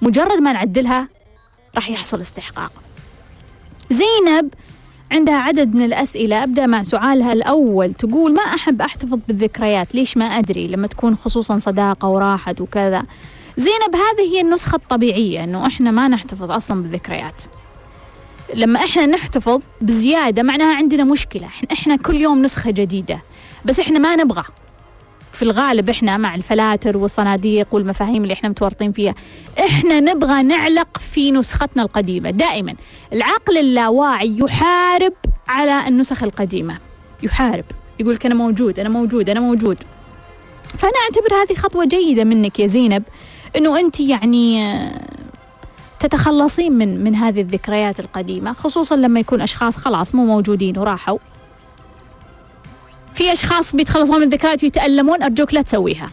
[0.02, 1.08] مجرد ما نعدلها
[1.76, 2.72] راح يحصل استحقاق.
[3.92, 4.54] زينب
[5.14, 6.44] عندها عدد من الأسئلة.
[6.44, 7.94] أبدأ مع سؤالها الأول.
[7.94, 13.04] تقول ما أحب أحتفظ بالذكريات؟ ليش ما أدري؟ لما تكون خصوصا صداقة وراحت وكذا.
[13.58, 17.42] زينب هذه هي النسخة الطبيعية أنه إحنا ما نحتفظ أصلا بالذكريات.
[18.56, 21.48] لما إحنا نحتفظ بزيادة معناها عندنا مشكلة.
[21.72, 23.20] إحنا كل يوم نسخة جديدة.
[23.66, 24.44] بس إحنا ما نبغى.
[25.34, 29.16] في الغالب إحنا مع الفلاتر والصناديق والمفاهيم اللي إحنا متورطين فيها.
[29.60, 32.30] إحنا نبغى نعلق في نسختنا القديمة.
[32.30, 32.76] دائما
[33.14, 35.14] العقل اللاواعي يحارب
[35.48, 36.78] على النسخ القديمة.
[37.24, 37.66] يحارب.
[38.00, 39.78] يقول لك أنا موجود أنا موجود أنا موجود.
[40.78, 43.04] فأنا أعتبر هذه خطوة جيدة منك يا زينب
[43.56, 44.80] إنه أنت يعني
[46.00, 51.18] تتخلصين من من هذه الذكريات القديمة خصوصا لما يكون أشخاص خلاص مو موجودين وراحوا.
[53.16, 56.10] في أشخاص بيتخلصون من الذكريات ويتألمون أرجوك لا تسويها.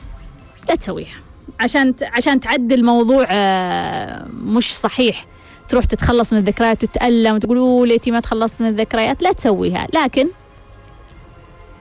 [0.68, 1.16] لا تسويها.
[1.60, 5.26] عشان عشان تعدل موضوع آه، مش صحيح.
[5.68, 9.22] تروح تتخلص من الذكريات وتتألم وتقول ليتي ما تخلصت من الذكريات.
[9.22, 9.86] لا تسويها.
[9.94, 10.28] لكن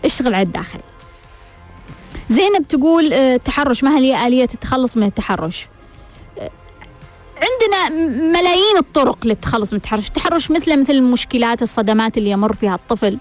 [0.05, 0.79] اشتغل على الداخل.
[2.29, 5.67] زينب تقول التحرش آه، ما هي آلية التخلص من التحرش؟
[6.39, 6.49] آه،
[7.35, 10.07] عندنا ملايين الطرق للتخلص من التحرش.
[10.07, 13.17] التحرش مثل مثل المشكلات الصدمات اللي يمر فيها الطفل.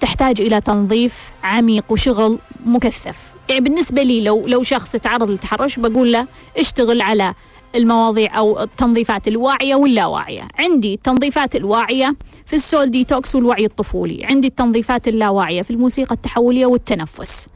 [0.00, 3.16] تحتاج إلى تنظيف عميق وشغل مكثف.
[3.48, 6.26] يعني بالنسبة لي لو لو شخص تعرض للتحرش بقول له
[6.58, 7.34] اشتغل على
[7.74, 14.24] المواضيع أو التنظيفات الواعية واللاواعية عندي التنظيفات الواعية في السول ديتوكس والوعي الطفولي.
[14.24, 17.48] عندي التنظيفات اللاواعية في الموسيقى التحولية والتنفس.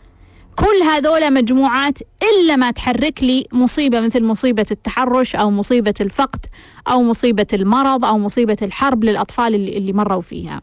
[0.56, 6.46] كل هذول مجموعات إلا ما تحرك لي مصيبة مثل مصيبة التحرش أو مصيبة الفقد
[6.88, 10.60] أو مصيبة المرض أو مصيبة الحرب للأطفال اللي, اللي مروا فيها.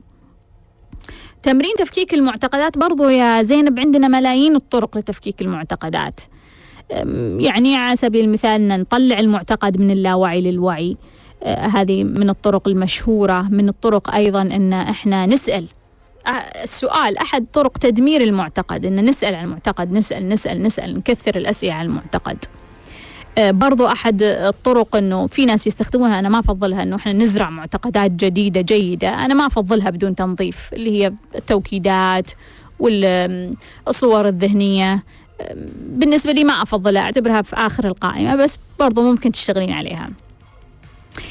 [1.44, 6.22] تمرين تفكيك المعتقدات برضو يا زينب عندنا ملايين الطرق لتفكيك المعتقدات.
[7.38, 10.98] يعني على سبيل المثال نطلع المعتقد من اللاوعي للوعي.
[11.44, 15.66] أه، هذه من الطرق المشهورة من الطرق أيضا أن إحنا نسأل.
[16.64, 21.86] السؤال أحد طرق تدمير المعتقد؟ أن نسأل عن المعتقد نسأل نسأل نسأل نكثر الأسئلة عن
[21.86, 22.38] المعتقد.
[23.40, 26.20] برضو أحد الطرق أنه في ناس يستخدمونها.
[26.20, 29.26] أنا ما أفضلها أنه إحنا نزرع معتقدات جديدة جيدة.
[29.26, 32.32] أنا ما أفضلها بدون تنظيف اللي هي التوكيدات
[32.80, 35.04] والصور الذهنية.
[35.76, 40.10] بالنسبة لي ما أفضلها أعتبرها في آخر القائمة بس برضو ممكن تشتغلين عليها.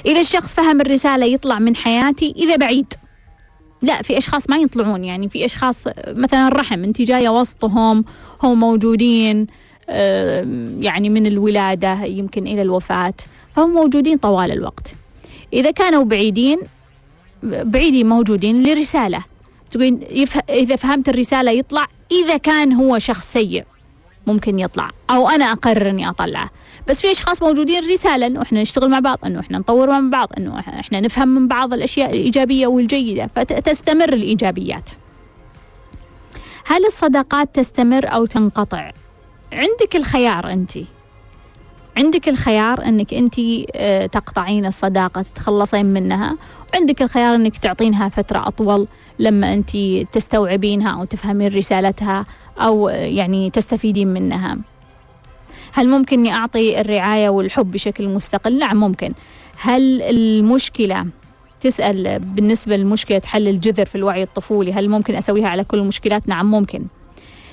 [0.07, 2.95] إذا الشخص فهم الرسالة يطلع من حياتي إذا بعيد.
[3.83, 8.05] لا في أشخاص ما يطلعون يعني في أشخاص مثلا الرحم انت جاية وسطهم
[8.43, 9.47] هم موجودين.
[10.81, 13.15] يعني من الولادة يمكن إلى الوفاة
[13.57, 14.95] فهم موجودين طوال الوقت.
[15.53, 16.59] إذا كانوا بعيدين
[17.43, 19.25] بعيدين موجودين لرسالة
[19.71, 19.99] تقول
[20.51, 23.65] إذا فهمت الرسالة يطلع إذا كان هو شخص سيء
[24.27, 26.51] ممكن يطلع أو أنا أقرر إني أطلعه.
[26.89, 30.29] بس في أشخاص موجودين رسالة إنه إحنا نشتغل مع بعض إنه إحنا نطور مع بعض
[30.39, 34.91] إنه إحنا نفهم من بعض الأشياء الإيجابية والجيدة فتستمر الإيجابيات.
[36.65, 38.91] هل الصداقات تستمر أو تنقطع؟
[39.53, 40.73] عندك الخيار أنت.
[41.97, 43.35] عندك الخيار أنك أنت
[43.75, 46.37] آه، تقطعين الصداقة تتخلصين منها.
[46.75, 48.87] وعندك الخيار أنك تعطينها فترة أطول
[49.19, 49.71] لما أنت
[50.13, 52.27] تستوعبينها أو تفهمين رسالتها
[52.59, 54.59] أو آه، يعني تستفيدين منها.
[55.73, 59.13] هل ممكن أني أعطي الرعاية والحب بشكل مستقل؟ نعم ممكن.
[59.57, 61.07] هل المشكلة
[61.61, 66.51] تسأل بالنسبة لمشكلة حل الجذر في الوعي الطفولي هل ممكن أسويها على كل المشكلات؟ نعم
[66.51, 66.83] ممكن.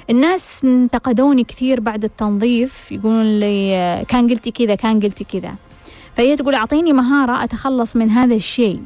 [0.10, 5.56] الناس انتقدوني كثير بعد التنظيف يقولون لي كان قلتي كذا كان قلتي كذا.
[6.18, 8.82] فهي تقول أعطيني مهارة أتخلص من هذا الشيء.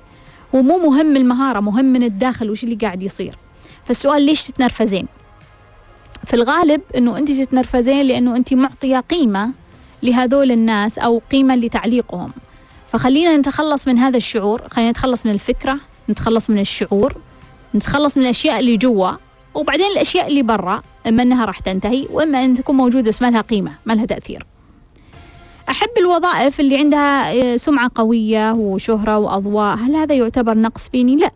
[0.54, 3.36] ومو مهم المهارة مهم من الداخل وش اللي قاعد يصير.
[3.86, 5.08] فالسؤال ليش تتنرفزين؟
[6.26, 9.52] في الغالب أنه أنت تتنرفزين لأنه أنت معطية قيمة
[10.04, 12.32] لهذول الناس أو قيمة لتعليقهم.
[12.88, 15.78] فخلينا نتخلص من هذا الشعور خلينا نتخلص من الفكرة
[16.10, 17.16] نتخلص من الشعور
[17.76, 19.12] نتخلص من الأشياء اللي جوا.
[19.54, 23.42] وبعدين الأشياء اللي برا إما أنها راح تنتهي وإما أن تكون موجودة بس ما لها
[23.42, 24.46] قيمة ما لها تأثير.
[25.70, 31.32] أحب الوظائف اللي عندها آه، سمعة قوية وشهرة وأضواء هل هذا يعتبر نقص فيني؟ لا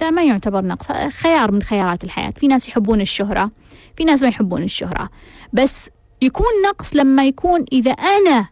[0.00, 0.86] لا ما يعتبر نقص.
[0.92, 2.30] خيار من خيارات الحياة.
[2.30, 3.50] في ناس يحبون الشهرة
[3.96, 5.08] في ناس ما يحبون الشهرة.
[5.52, 5.90] بس
[6.22, 8.46] يكون نقص لما يكون إذا أنا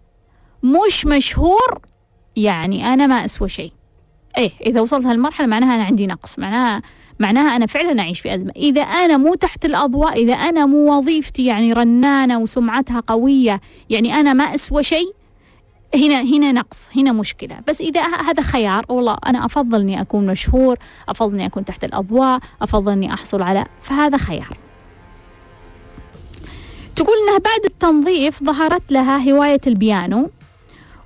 [0.63, 1.79] مش مشهور
[2.37, 3.73] يعني أنا ما أسوى شيء.
[4.39, 6.83] إيه إذا وصلت هالمرحلة معناها أنا عندي نقص معناها
[7.19, 8.53] معناها أنا فعلا أعيش في أزمة.
[8.57, 13.61] إذا أنا مو تحت الأضواء إذا أنا مو وظيفتي يعني رنانة وسمعتها قوية
[13.91, 15.13] يعني أنا ما أسوى شيء
[15.95, 17.57] هنا هنا نقص هنا مشكلة.
[17.69, 20.77] بس إذا هذا خيار والله أنا أفضل أني أكون مشهور
[21.09, 24.57] أفضل أني أكون تحت الأضواء أفضل أني أحصل على فهذا خيار.
[26.97, 30.31] تقول أنها بعد التنظيف ظهرت لها هواية البيانو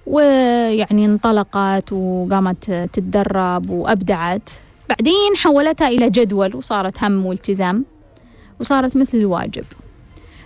[0.06, 4.50] ويعني انطلقت وقامت تتدرب وأبدعت.
[4.88, 7.84] بعدين حولتها إلى جدول وصارت هم والتزام
[8.60, 9.64] وصارت مثل الواجب.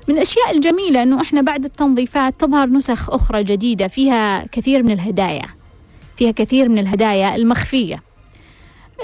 [0.08, 5.48] من الأشياء الجميلة أنه إحنا بعد التنظيفات تظهر نسخ أخرى جديدة فيها كثير من الهدايا
[6.16, 8.02] فيها كثير من الهدايا المخفية.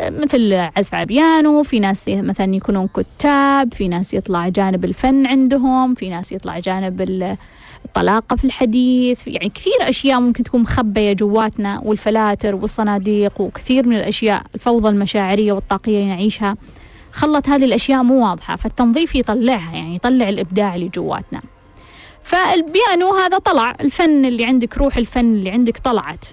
[0.03, 5.95] مثل عزف على البيانو في ناس مثلا يكونون كتاب في ناس يطلع جانب الفن عندهم
[5.95, 7.36] في ناس يطلع جانب
[7.85, 14.43] الطلاقة في الحديث يعني كثير أشياء ممكن تكون مخبية جواتنا والفلاتر والصناديق وكثير من الأشياء
[14.55, 16.57] الفوضى المشاعرية والطاقية اللي نعيشها
[17.12, 21.43] خلت هذه الأشياء مو واضحة فالتنظيف يطلعها يعني يطلع الإبداع اللي جواتنا.
[22.22, 26.24] فالبيانو هذا طلع الفن اللي عندك روح الفن اللي عندك طلعت.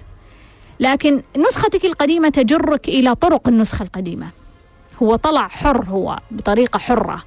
[0.80, 4.26] لكن نسختك القديمة تجرك إلى طرق النسخة القديمة.
[5.02, 7.22] هو طلع حر هو بطريقة حرة.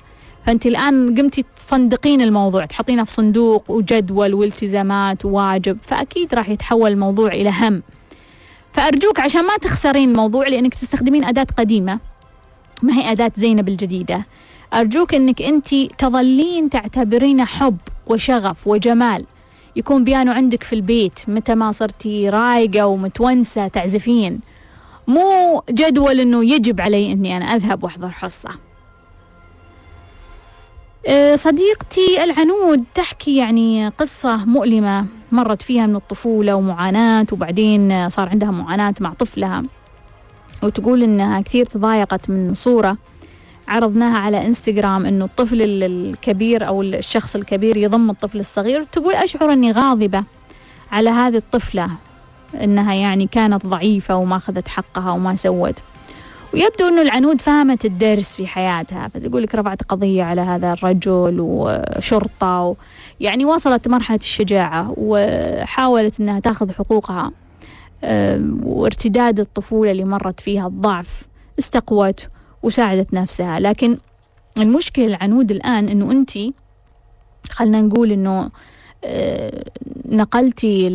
[0.46, 7.32] فأنت الآن قمتي تصندقين الموضوع تحطينه في صندوق وجدول والتزامات وواجب فأكيد راح يتحول الموضوع
[7.32, 7.84] إلى هم.
[8.74, 12.00] فأرجوك عشان ما تخسرين الموضوع لأنك تستخدمين أداة قديمة
[12.82, 14.26] ما هي أداة زينب الجديدة.
[14.74, 17.78] أرجوك أنك أنت تظلين تعتبرين حب
[18.08, 19.26] وشغف وجمال.
[19.76, 24.40] يكون بيانو عندك في البيت متى ما صرتي رايقة ومتونسة تعزفين.
[25.08, 28.50] مو جدول أنه يجب علي أني أنا أذهب وأحضر حصة.
[28.50, 28.69] أه،
[31.36, 38.94] صديقتي العنود تحكي يعني قصة مؤلمة مرت فيها من الطفولة ومعاناة وبعدين صار عندها معاناة
[39.00, 39.64] مع طفلها.
[40.64, 42.98] وتقول إنها كثير تضايقت من صورة
[43.68, 48.84] عرضناها على إنستغرام إنه الطفل الكبير أو الشخص الكبير يضم الطفل الصغير.
[48.84, 50.24] تقول أشعر إني غاضبة
[50.92, 51.90] على هذه الطفلة
[52.64, 55.76] إنها يعني كانت ضعيفة وما أخذت حقها وما سوت.
[56.54, 62.62] ويبدو إنه العنود فهمت الدرس في حياتها فتقول لك رفعت قضية على هذا الرجل وشرطة
[62.62, 62.76] و
[63.20, 67.32] يعني وصلت مرحله الشجاعة وحاولت إنها تأخذ حقوقها
[68.64, 71.24] وارتداد الطفولة اللي مرت فيها الضعف
[71.60, 72.28] استقوت
[72.64, 73.60] وساعدت نفسها.
[73.60, 73.98] لكن
[74.58, 76.32] المشكلة العنود الآن أنه أنت
[77.50, 78.50] خلنا نقول أنه
[79.04, 79.64] آه،
[80.06, 80.88] نقلتي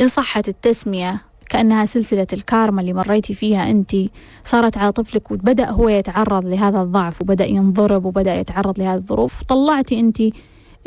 [0.00, 3.96] إن صحت التسمية كأنها سلسلة الكارما اللي مريتي فيها أنت.
[4.44, 9.42] صارت على طفلك وبدأ هو يتعرض لهذا الضعف وبدأ ينضرب وبدأ يتعرض لهذه الظروف.
[9.42, 10.22] طلعتي أنت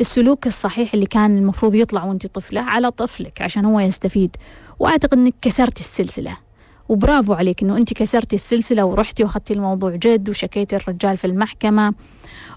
[0.00, 4.36] السلوك الصحيح اللي كان المفروض يطلع وأنت طفلة على طفلك عشان هو يستفيد.
[4.78, 6.36] وأعتقد أنك كسرتي السلسلة.
[6.88, 11.94] وبرافو عليك إنه أنت كسرتي السلسلة ورحتي وأخذتي الموضوع جد وشكيتي الرجال في المحكمة.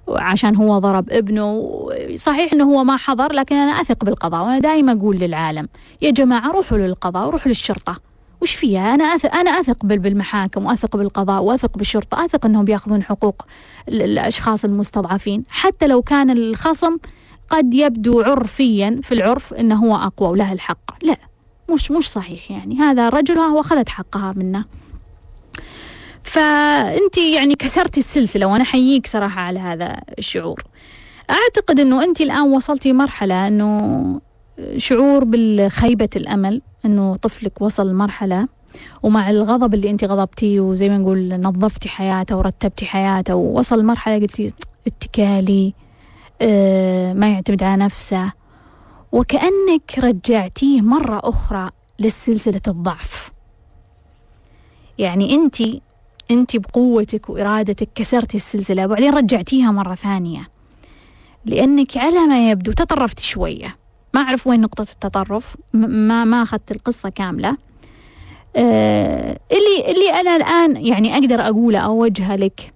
[0.09, 1.71] عشان هو ضرب ابنه.
[2.15, 5.67] صحيح إنه هو ما حضر لكن أنا أثق بالقضاء وأنا دائما أقول للعالم
[6.01, 7.99] يا جماعة روحوا للقضاء وروحوا للشرطة.
[8.41, 13.45] وش فيها؟ أنا أثق أنا أثق بالمحاكم وأثق بالقضاء وأثق بالشرطة أثق إنهم بيأخذون حقوق
[13.87, 15.43] الأشخاص المستضعفين.
[15.49, 16.97] حتى لو كان الخصم
[17.49, 21.03] قد يبدو عرفيا في العرف إنه هو أقوى وله الحق.
[21.03, 21.15] لا
[21.73, 22.79] مش مش صحيح يعني.
[22.79, 24.65] هذا رجل هو أخذت حقها منه
[26.23, 30.63] فأنت يعني كسرتي السلسلة وأنا أحييك صراحة على هذا الشعور.
[31.29, 34.21] أعتقد أنه أنت الآن وصلتي مرحلة أنه
[34.77, 38.47] شعور بالخيبة الأمل أنه طفلك وصل لمرحلة
[39.03, 44.53] ومع الغضب اللي أنت غضبتيه وزي ما نقول نظفتي حياته ورتبتي حياته ووصل لمرحلة قلتي
[44.87, 45.73] اتكالي
[46.41, 48.31] آه ما يعتمد على نفسه
[49.11, 51.69] وكأنك رجعتيه مرة أخرى
[51.99, 53.31] لسلسلة الضعف.
[54.97, 55.55] يعني أنت
[56.31, 58.85] أنت بقوتك وإرادتك كسرتي السلسلة.
[58.85, 60.49] وبعدين رجعتيها مرة ثانية.
[61.45, 63.75] لأنك على ما يبدو تطرفتي شوية.
[64.13, 65.55] ما أعرف وين نقطة التطرف.
[65.73, 67.57] ما ما أخذت القصة كاملة.
[68.55, 72.73] آه اللي اللي أنا الآن يعني أقدر أقوله أو أوجهه لك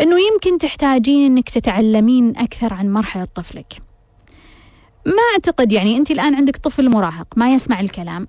[0.00, 3.82] إنه يمكن تحتاجين إنك تتعلمين أكثر عن مرحلة طفلك.
[5.06, 8.28] ما أعتقد يعني أنت الآن عندك طفل مراهق ما يسمع الكلام.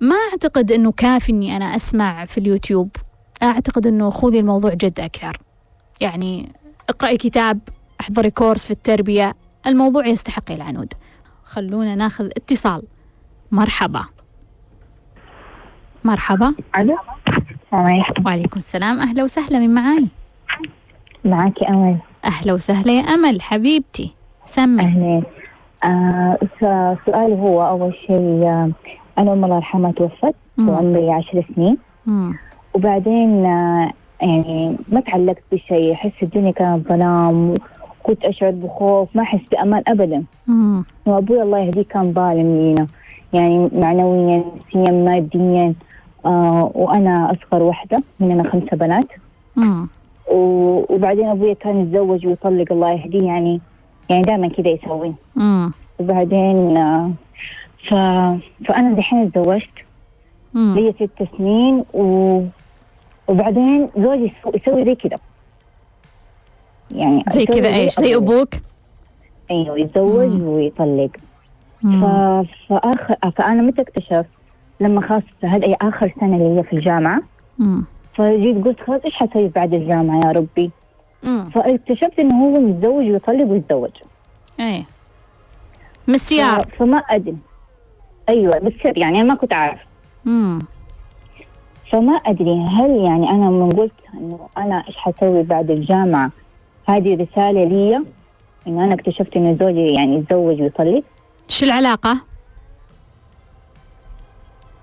[0.00, 2.90] ما أعتقد أنه كافي أني أنا أسمع في اليوتيوب.
[3.42, 5.36] أعتقد أنه خذي الموضوع جد أكثر.
[6.00, 6.48] يعني
[6.88, 7.58] اقرأي كتاب
[8.00, 9.34] احضري كورس في التربية
[9.66, 10.92] الموضوع يستحق العنود.
[11.44, 12.82] خلونا ناخذ اتصال.
[13.52, 14.04] مرحبا.
[16.04, 16.54] مرحبا.
[16.78, 16.96] ألو.
[18.24, 19.00] وعليكم السلام.
[19.00, 19.58] أهلا وسهلا.
[19.58, 20.06] من معاي
[21.24, 21.96] معك أمل.
[22.24, 23.42] أهلا وسهلا يا أمل.
[23.42, 24.10] حبيبتي
[24.46, 25.22] سمي أهلين.
[25.84, 26.38] آه
[27.06, 28.70] سؤالي هو أول شيء آه
[29.18, 31.78] أنا أم الله يرحمها توفت وعمري عشر سنين.
[32.06, 32.38] مم.
[32.74, 33.90] وبعدين آه
[34.22, 37.54] يعني ما تعلقت بشيء أحس الدنيا كانت ظلام
[38.02, 40.84] كنت أشعر بخوف ما أحس بأمان أبدا مم.
[41.06, 42.86] وأبوي الله يهديه كان ظالم لينا
[43.32, 45.74] يعني معنويا نفسيا ماديا
[46.26, 49.06] آه وأنا أصغر واحدة مننا خمسه بنات
[49.56, 49.88] مم.
[50.32, 53.60] و- وبعدين أبوي كان يتزوج ويطلق الله يهديه يعني
[54.10, 55.72] يعني دائما كذا يسوي مم.
[55.98, 57.10] وبعدين آه
[57.88, 57.94] ف...
[58.68, 59.68] فأنا دحين تزوجت.
[60.54, 62.40] لي ست سنين و...
[63.30, 65.18] وبعدين زوجي يسو- يسوي زي كذا
[66.90, 68.48] يعني زي كذا إيش زي أبوك؟
[69.50, 70.42] أيوه يتزوج مم.
[70.42, 71.10] ويطلق.
[71.82, 71.84] ف...
[71.84, 72.44] مم.
[72.68, 74.26] فآخر فأنا متى اكتشفت؟
[74.80, 77.22] لما خلاص هذه آخر سنة لي في الجامعة.
[77.58, 77.84] مم.
[78.14, 80.70] فجيت قلت خلاص إيش حسوي بعد الجامعة يا ربي؟
[81.22, 81.50] مم.
[81.54, 83.90] فاكتشفت إنه هو متزوج ويطلق ويتزوج.
[84.60, 84.84] إيه.
[86.08, 87.36] مسيار فما أدري.
[88.28, 89.80] أيوه بالسر يعني أنا ما كنت عارف.
[91.90, 96.30] فما أدري هل يعني أنا من قلت إنه أنا إيش حسوي بعد الجامعة؟
[96.88, 98.02] هذه رسالة لي
[98.66, 101.02] إنه أنا اكتشفت إنه زوجي يعني يتزوج ويطلق
[101.48, 102.16] شو العلاقة؟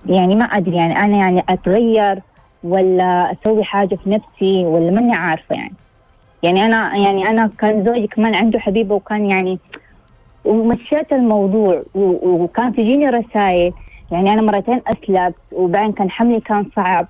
[0.05, 2.19] يعني ما أدري يعني أنا يعني أتغير
[2.63, 5.73] ولا أسوي حاجة في نفسي ولا ماني عارفة يعني.
[6.43, 9.59] يعني أنا يعني أنا كان زوجي كمان عنده حبيبة وكان يعني
[10.45, 13.73] ومشيت الموضوع وكان تجيني رسائل
[14.11, 17.07] يعني أنا مرتين أسلبت وبعدين كان حملي كان صعب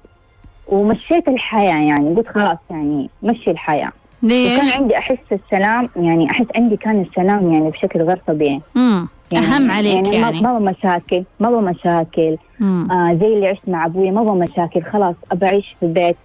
[0.67, 3.91] ومشيت الحياة يعني قلت خلاص يعني مشي الحياة
[4.23, 9.07] ليش؟ وكان عندي أحس السلام يعني أحس عندي كان السلام يعني بشكل غير طبيعي مم.
[9.31, 12.91] يعني أهم عليك يعني, يعني ما ما مشاكل ما مشاكل مم.
[12.91, 16.15] آه زي اللي عشت مع أبوي ما مشاكل خلاص أعيش في البيت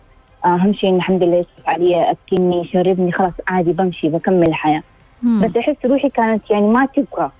[0.44, 4.82] آه، أهم شيء الحمد لله يصرف علي اكلني يشربني خلاص عادي بمشي بكمل الحياة
[5.22, 5.40] مم.
[5.44, 7.30] بس أحس روحي كانت يعني ما تبغى.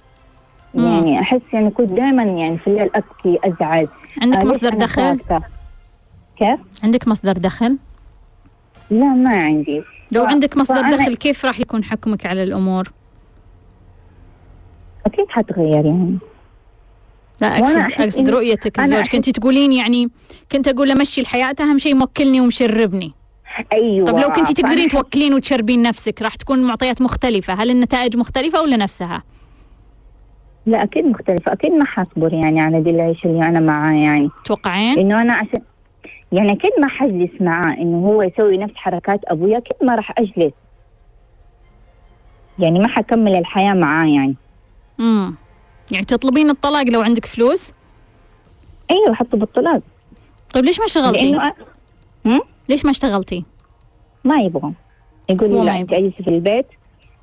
[0.75, 3.89] يعني أحس يعني كنت دائما يعني في الليل أبكي أزعل.
[4.23, 5.20] عندك آه، مصدر دخل؟
[6.39, 7.79] كيف؟ عندك مصدر دخل؟
[8.91, 9.83] لا ما عندي.
[10.12, 12.93] لو عندك مصدر دخل كيف راح يكون حكمك على الأمور؟
[15.07, 16.18] أكيد حتغير يعني.
[17.41, 20.09] لا اقصد أقصد رؤيتك لزوجك أحس- كنت تقولين يعني
[20.53, 23.12] كنت أقول له مشي الحياة أهم شيء موكلني ومشربني.
[23.73, 24.11] أيوه.
[24.11, 27.55] طب لو كنت تقدرين توكلين وتشربين نفسك راح تكون المعطيات مختلفة.
[27.55, 29.23] هل النتائج مختلفة ولا نفسها؟
[30.67, 34.31] لا أكيد مختلفة أكيد ما حصبر يعني على دي العيشه اللي أنا معاه يعني.
[34.45, 35.61] تتوقعين إنه أنا عشان
[36.33, 40.53] يعني أكيد ما حجلس معاه إنه هو يسوي نفس حركات أبويا أكيد ما راح أجلس.
[42.59, 44.35] يعني ما حكمل الحياة معاه يعني.
[45.01, 45.35] امم
[45.91, 47.73] يعني تطلبين الطلاق لو عندك فلوس؟
[48.91, 49.81] أيوه حطه بالطلاق
[50.55, 51.55] طيب ليش ما اشتغلتي؟ لأنه أ-
[52.27, 53.45] هم؟ ليش ما اشتغلتي؟
[54.25, 54.73] ما يبغى
[55.31, 56.67] يقول لي لا انت اجلسي في البيت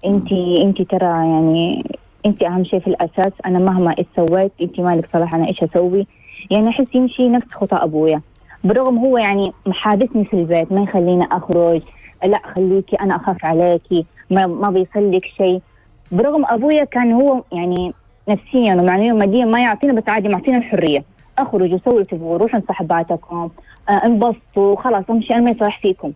[0.06, 0.32] انت
[0.62, 1.92] انت ترى يعني
[2.26, 6.08] انت اهم شيء في الاساس أنا مهما إيش سويت انت مالك صلاح أنا إيش أسوي؟
[6.52, 8.22] يعني احس يمشي نفس خطى ابويا.
[8.64, 11.82] بالرغم هو يعني محابسني في البيت ما يخليني اخرج
[12.26, 15.62] لا خليكي أنا اخاف عليكي ما ما بيصير لك شيء.
[16.12, 17.94] برغم ابويا كان هو يعني
[18.30, 21.04] نفسيا ومعنويا وماديا ما يعطينا بس عادي معطينا الحرية.
[21.38, 23.50] اخرجوا سووا اللي تبغوا روحوا صحباتكم
[23.90, 26.12] آه انبسطوا خلاص اهم شيء أنا ما يصلح فيكم.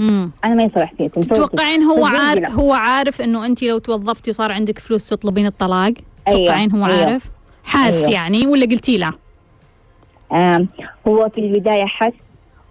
[0.00, 2.50] أنا ما يصلح فيكم تتوقعين هو عارف لا.
[2.50, 5.92] هو عارف إنه انت لو توظفتي وصار عندك فلوس تطلبين الطلاق؟
[6.28, 7.04] أيوة، تتوقعين هو أيوة.
[7.06, 7.24] عارف؟
[7.64, 8.10] حاس أيوة.
[8.10, 9.12] يعني ولا قلتي له؟
[11.08, 12.12] هو في البداية حس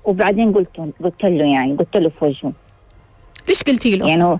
[0.06, 0.70] وبعدين قلت
[1.04, 2.52] قلت له يعني قلت له في وجهه.
[3.48, 4.38] ليش قلتي له؟ يعني هو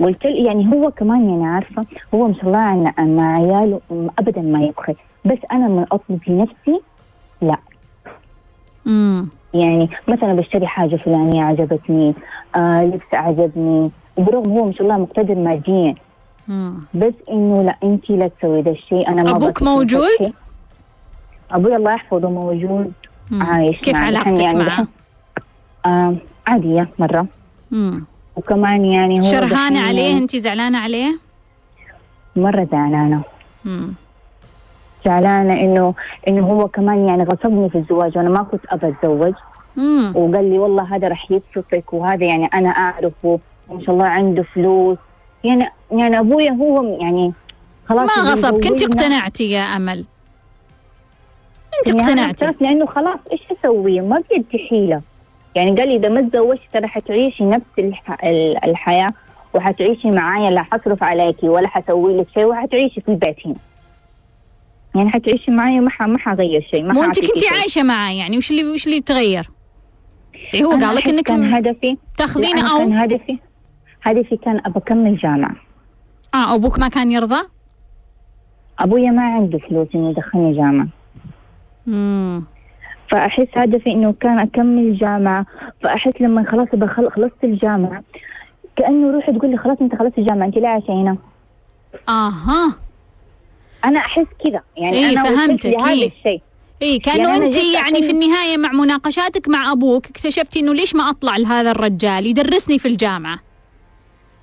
[0.00, 3.80] قلت له يعني هو كمان يعني عارفة هو ما شاء الله عن- مع عياله
[4.18, 4.94] ابدا ما يبخل.
[5.24, 6.80] بس أنا من أطلب لنفسي
[7.42, 7.56] لا.
[8.86, 12.14] امم يعني مثلا بشتري حاجة فلانية عجبتني
[12.56, 15.94] آه لبس عجبني وبرغم هو ما شاء الله مقتدر ماديا.
[16.94, 20.32] بس إنه لا انت لا تسوي ذا الشيء أنا ما ذا موجود؟
[21.50, 22.92] أبوي الله يحفظه موجود.
[23.32, 23.96] عايش كيف.
[23.96, 24.86] علاقتك يعني معه؟
[25.86, 26.14] آه
[26.46, 27.26] عادية مرة.
[27.72, 28.04] امم
[28.36, 31.18] وكمان يعني هو شرهانة دحين عليه؟ انت زعلانة عليه؟
[32.36, 33.22] مرة زعلانة.
[35.04, 35.94] زعلانة إنه
[36.28, 39.34] إنه هو كمان يعني غصبني في الزواج وأنا ما كنت أبى أتزوج.
[39.78, 43.38] امم وقال لي والله هذا راح يبسطك وهذا يعني أنا أعرفه
[43.68, 44.98] وما شاء الله عنده فلوس.
[45.44, 47.32] يعني يعني أبويا هو يعني
[47.88, 48.82] خلاص ما غصبك انت.
[48.82, 50.04] اقتنعتي يا أمل؟
[51.78, 52.44] انت يعني اقتنعتي.
[52.44, 55.00] اعترفت لأنه خلاص إيش أسوي؟ ما بيدي حيلة
[55.54, 58.24] يعني قال لي إذا ما تزوجت ترى حتعيشي نفس الح...
[58.24, 59.08] ال- الحياة
[59.54, 63.54] وحتعيشي معايا لا حصرف عليكي ولا حسوي لك شيء وحتعيشي في البيت هنا.
[64.94, 65.90] يعني حتعيشي معايا ما.
[66.06, 67.48] ما حغير شيء ما مو انت حأعطيكي كنتي.
[67.60, 69.50] عايشة معاه يعني وش اللي وش اللي بتغير؟
[70.52, 73.38] يعني هو قال لك إنك كان هدفي تاخذين أنا أو كان هدفي
[74.02, 75.54] هدفي كان ابى أكمل جامعة
[76.34, 77.40] آه أبوك ما كان يرضى؟
[78.78, 80.86] أبويا ما عنده فلوس إنه يدخلني جامعة
[81.88, 82.44] امم
[83.10, 85.46] فأحس هدفي إنه كان أكمل جامعة
[85.82, 86.68] فأحس لما خلاص
[87.16, 88.02] خلصت الجامعة
[88.76, 91.16] كأنه روحي تقول لي خلاص أنت خلصت الجامعة أنت لا عايشة هنا
[92.08, 92.74] أها
[93.84, 94.60] أنا أحس كذا.
[94.76, 96.10] يعني إيه، أنا فهمتك، لهذا إيه.
[96.18, 96.40] الشيء.
[96.82, 101.10] اي كأنه يعني أنت يعني في النهاية مع مناقشاتك مع أبوك اكتشفتي إنه ليش ما
[101.10, 103.38] أطلع لهذا الرجال؟ يدرسني في الجامعة.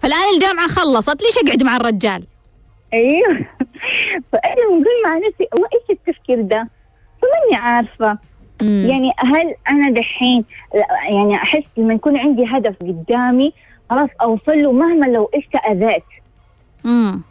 [0.01, 2.23] فالآن الجامعة خلصت ليش أقعد مع الرجال؟
[2.93, 3.37] أيوه.
[4.31, 6.67] فأنا بقول مع نفسي هو إيش التفكير ده؟
[7.21, 8.17] فماني عارفة.
[8.61, 8.87] مم.
[8.89, 10.45] يعني هل أنا دحين
[11.09, 13.53] يعني أحس لما يكون عندي هدف قدامي
[13.89, 16.03] خلاص أوصل له مهما لو إيش اذيت
[16.85, 17.21] امم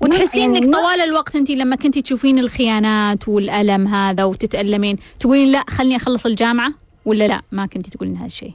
[0.00, 5.64] وتحسين يعني إنك طوال الوقت انت لما كنتي تشوفين الخيانات والألم هذا وتتألمين تقولين لا
[5.70, 6.72] خلني أخلص الجامعة؟
[7.04, 8.52] ولا لا ما كنتي تقولين هذا الشيء؟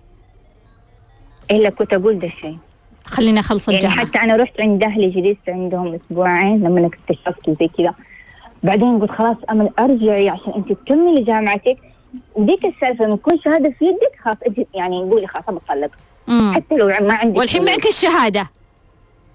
[1.52, 2.58] إلا كنت أقول ده الشيء.
[3.06, 4.06] خليني أخلص يعني الجامعة.
[4.06, 7.94] حتى أنا رحت عند أهلي جلست عندهم أسبوعين لما أنا اكتشفت زي كذا.
[8.64, 11.78] بعدين قلت خلاص امل أرجعي عشان انت تكملي جامعتك.
[12.36, 14.38] وديك السالفة لما يكون شهادة في يدك خلاص
[14.74, 15.92] يعني قولي خلاص بطلق.
[16.54, 17.66] حتى لو ما عندك والحين.
[17.66, 18.50] معك الشهاده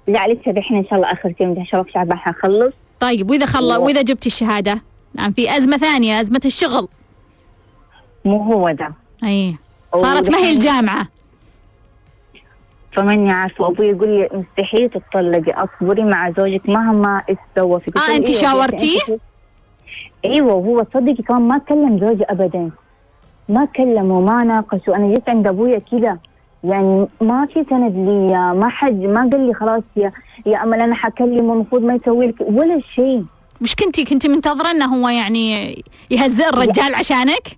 [0.07, 3.31] لا لسه دحين إن شاء الله آخر ترم ان شاء الله في شعبان حخلص طيب
[3.31, 3.71] وإذا خل...
[3.71, 3.79] أيوة.
[3.79, 4.81] وإذا جبتي الشهادة؟
[5.15, 6.89] الان في أزمة ثانية أزمة الشغل.
[8.25, 8.93] مو هو ده.
[9.25, 9.55] أي.
[9.95, 11.09] صارت ما هي الجامعة؟
[12.93, 13.67] فماني عارفة.
[13.69, 18.29] أبوي يقول لي مستحيل تطلقي أصبري مع زوجك مهما إيش سوى فيك قلت له أنت
[18.29, 19.01] إيوه، شاورتيه؟
[20.25, 22.71] أيوه وهو تصدقي كمان ما كلم زوجي ابدا.
[23.49, 26.19] ما كلمه ما ناقشوا أنا جيت عند أبويا كذا
[26.65, 30.13] يعني ما في سند لي ما حد ما قال لي خلاص يا
[30.47, 33.25] يا أمل أنا حكلمه المفروض ما يسوي لك ولا شيء.
[33.63, 35.75] وش كنتي كنتي منتظرة إنه هو يعني
[36.11, 37.49] يهزئ الرجال عشانك؟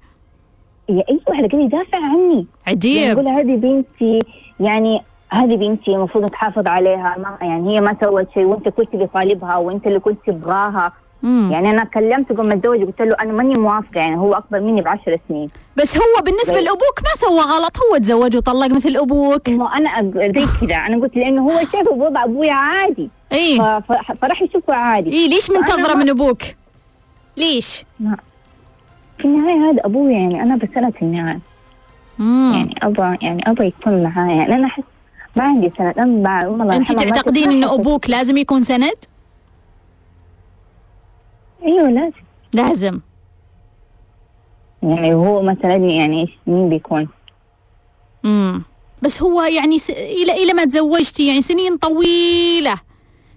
[0.88, 2.34] يا أيوه على قال يدافع عني.
[2.34, 4.18] يعني عجيب يقول هذه بنتي
[4.60, 9.06] يعني هذه بنتي المفروض تحافظ عليها ما يعني هي ما سوت شيء وأنت كنت اللي
[9.06, 10.92] طالبها وأنت اللي كنت تبغاها.
[11.26, 11.52] مم.
[11.52, 14.82] يعني أنا كلمته قبل ما أتزوج قلت له أنا ماني موافقة يعني هو أكبر مني
[14.82, 15.50] بعشر سنين.
[15.76, 19.48] بس هو بالنسبة لأبوك ما سوى غلط هو تزوج وطلق مثل أبوك.
[19.48, 23.08] ما أنا زي كذا أنا قلت لأنه هو شايفه بوضع ابويا عادي.
[23.32, 23.56] اي
[24.22, 25.12] فراح يشوفه عادي.
[25.12, 26.42] اي ليش منتظرة ما- من أبوك؟
[27.36, 27.84] ليش؟
[29.18, 31.38] في النهاية هذا أبوي يعني أنا في النهاية.
[32.18, 32.52] مم.
[32.54, 34.82] يعني أبغى يعني أبغى يكون معايا يعني أنا أحس
[35.36, 35.98] ما عندي سند.
[35.98, 38.94] أنا مع أم الله انت ما تعتقدين إنه أبوك لازم يكون سند؟
[41.66, 42.12] أيوه لازم.
[42.52, 43.00] لازم.
[44.82, 47.08] يعني هو مثلا يعني مين بيكون؟
[48.24, 48.62] امم
[49.02, 49.90] بس هو يعني س...
[49.90, 52.80] إلى إلى ما تزوجتي يعني سنين طويلة.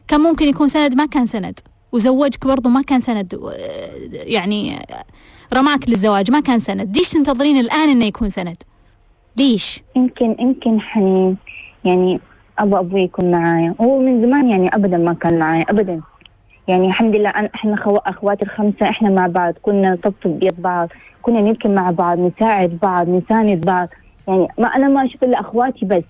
[0.08, 1.60] كان ممكن يكون سند ما كان سند.
[1.92, 3.52] وزوجك برضه ما كان سند.
[4.12, 4.86] يعني
[5.54, 6.98] رماك للزواج ما كان سند.
[6.98, 8.58] ليش تنتظرين الآن إنه يكون سند؟
[9.38, 11.38] ليش؟ يمكن يمكن حنين.
[11.86, 12.20] يعني
[12.60, 13.76] أبغى أبوي يكون معايا.
[13.82, 16.02] هو من زمان يعني ابدا ما كان معايا ابدا.
[16.70, 17.96] يعني الحمد لله أنا إحنا خو...
[17.96, 20.90] اخواتي الخمسة إحنا مع بعض كنا نطبطب بيد بعض
[21.22, 23.88] كنا نبكي مع بعض نساعد بعض نساند بعض.
[24.28, 26.04] يعني ما أنا ما أشوف إلا أخواتي بس.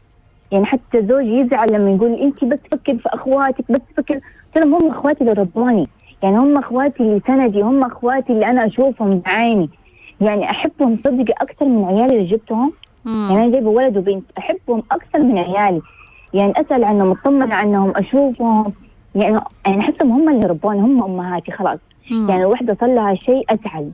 [0.51, 4.19] يعني حتى زوجي يزعل لما يقول انت بس تفكر في أخواتك بس تفكر.
[4.53, 5.87] ترى هم أخواتي اللي ربوني.
[6.23, 9.69] يعني هم أخواتي اللي سندي هم أخواتي اللي أنا أشوفهم بعيني.
[10.21, 12.73] يعني أحبهم صدقي أكثر من عيالي اللي جبتهم.
[13.05, 13.27] مم.
[13.29, 15.81] يعني أنا جايبة ولد وبنت أحبهم أكثر من عيالي.
[16.33, 18.73] يعني أسأل عنهم أطمن عنهم أشوفهم.
[19.15, 21.79] يعني يعني احسهم هم اللي ربوني هم أمهاتي خلاص.
[22.11, 22.29] مم.
[22.29, 23.91] يعني الوحده صار لها شيء أزعل.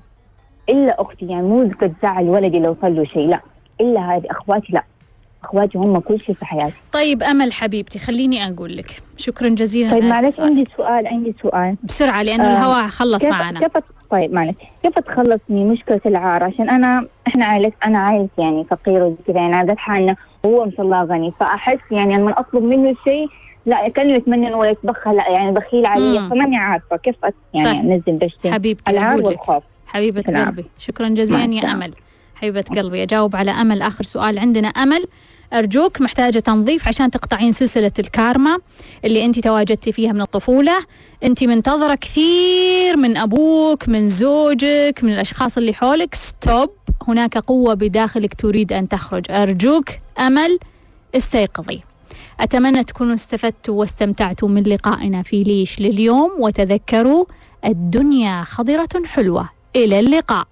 [0.69, 3.39] إلا أختي يعني مو تزعل ولدي لو صار له شيء لا.
[3.81, 4.83] إلا هذه أخواتي لا.
[5.43, 6.73] أخواتي هم كل شيء في حياتي.
[6.91, 9.01] طيب أمل حبيبتي خليني أقول لك.
[9.17, 10.39] شكرا جزيلا طيب معلش.
[10.39, 11.75] عندي سؤال عندي سؤال.
[11.83, 13.59] بسرعة لأنه آه، الهواء خلص كيف معنا.
[13.59, 13.71] كيف
[14.11, 14.55] طيب معلش.
[14.83, 19.53] كيف تخلصني مشكلة العار؟ عشان أنا إحنا عائلة أنا عائلتي يعني فقيرة وزي كذا يعني
[19.55, 21.31] عادت حالنا وهو ما شاء الله غني.
[21.39, 23.27] فأحس يعني لما أطلب منه شيء
[23.65, 26.29] لا كانه يتمنى انه يتبخل لا يعني بخيل علي.
[26.29, 27.15] فماني عارفة كيف
[27.53, 27.91] يعني طيب.
[27.91, 29.63] أنزل دشتي حبيبتي العار والخوف.
[29.87, 30.49] حبيبة العفو.
[30.49, 30.65] قلبي.
[30.79, 31.71] شكرا جزيلا يا.
[31.71, 31.93] أمل.
[32.35, 33.81] حبيبة قلبي أجاوب على أمل.
[33.81, 34.67] آخر سؤال عندنا.
[34.67, 35.05] أمل
[35.53, 38.57] أرجوك محتاجة تنظيف عشان تقطعين سلسلة الكارما
[39.05, 40.77] اللي أنت تواجدتي فيها من الطفولة.
[41.23, 46.15] أنت منتظرة كثير من أبوك من زوجك من الأشخاص اللي حولك.
[46.15, 46.69] ستوب
[47.07, 49.31] هناك قوة بداخلك تريد أن تخرج.
[49.31, 49.89] أرجوك
[50.19, 50.59] أمل
[51.15, 51.81] استيقظي.
[52.39, 57.25] أتمنى تكونوا استفدتوا واستمتعتوا من لقائنا في ليش لليوم وتذكروا
[57.65, 59.49] الدنيا خضرة حلوة.
[59.75, 60.47] إلى اللقاء.